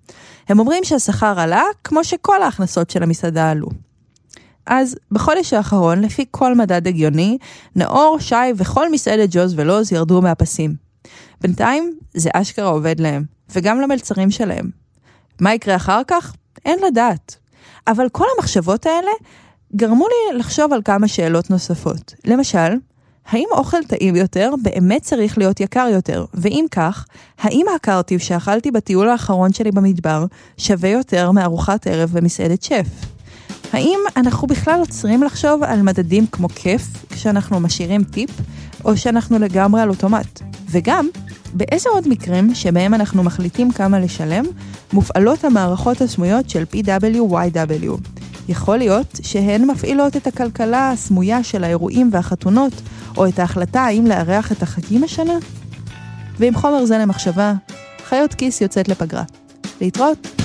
[0.49, 3.69] הם אומרים שהשכר עלה כמו שכל ההכנסות של המסעדה עלו.
[4.67, 7.39] אז בחודש האחרון, לפי כל מדד הגיוני,
[7.77, 10.75] נאור, שי וכל מסעדת ג'וז ולוז ירדו מהפסים.
[11.41, 14.71] בינתיים זה אשכרה עובד להם, וגם למלצרים שלהם.
[15.41, 16.35] מה יקרה אחר כך?
[16.65, 17.44] אין לדעת.
[17.87, 19.11] אבל כל המחשבות האלה
[19.77, 22.15] גרמו לי לחשוב על כמה שאלות נוספות.
[22.25, 22.75] למשל,
[23.27, 26.25] האם אוכל טעים יותר באמת צריך להיות יקר יותר?
[26.35, 27.07] ואם כך,
[27.39, 30.25] האם הקרטיב שאכלתי בטיול האחרון שלי במדבר
[30.57, 33.14] שווה יותר מארוחת ערב במסעדת שף?
[33.73, 38.31] האם אנחנו בכלל עוצרים לחשוב על מדדים כמו כיף כשאנחנו משאירים טיפ,
[38.85, 40.43] או שאנחנו לגמרי על אוטומט?
[40.71, 41.09] וגם,
[41.55, 44.45] באיזה עוד מקרים שבהם אנחנו מחליטים כמה לשלם,
[44.93, 48.01] מופעלות המערכות הסמויות של PWYW?
[48.49, 52.73] יכול להיות שהן מפעילות את הכלכלה הסמויה של האירועים והחתונות,
[53.17, 55.35] או את ההחלטה האם לארח את החגים השנה?
[56.39, 57.53] ועם חומר זה למחשבה,
[58.09, 59.23] חיות כיס יוצאת לפגרה.
[59.81, 60.44] להתראות.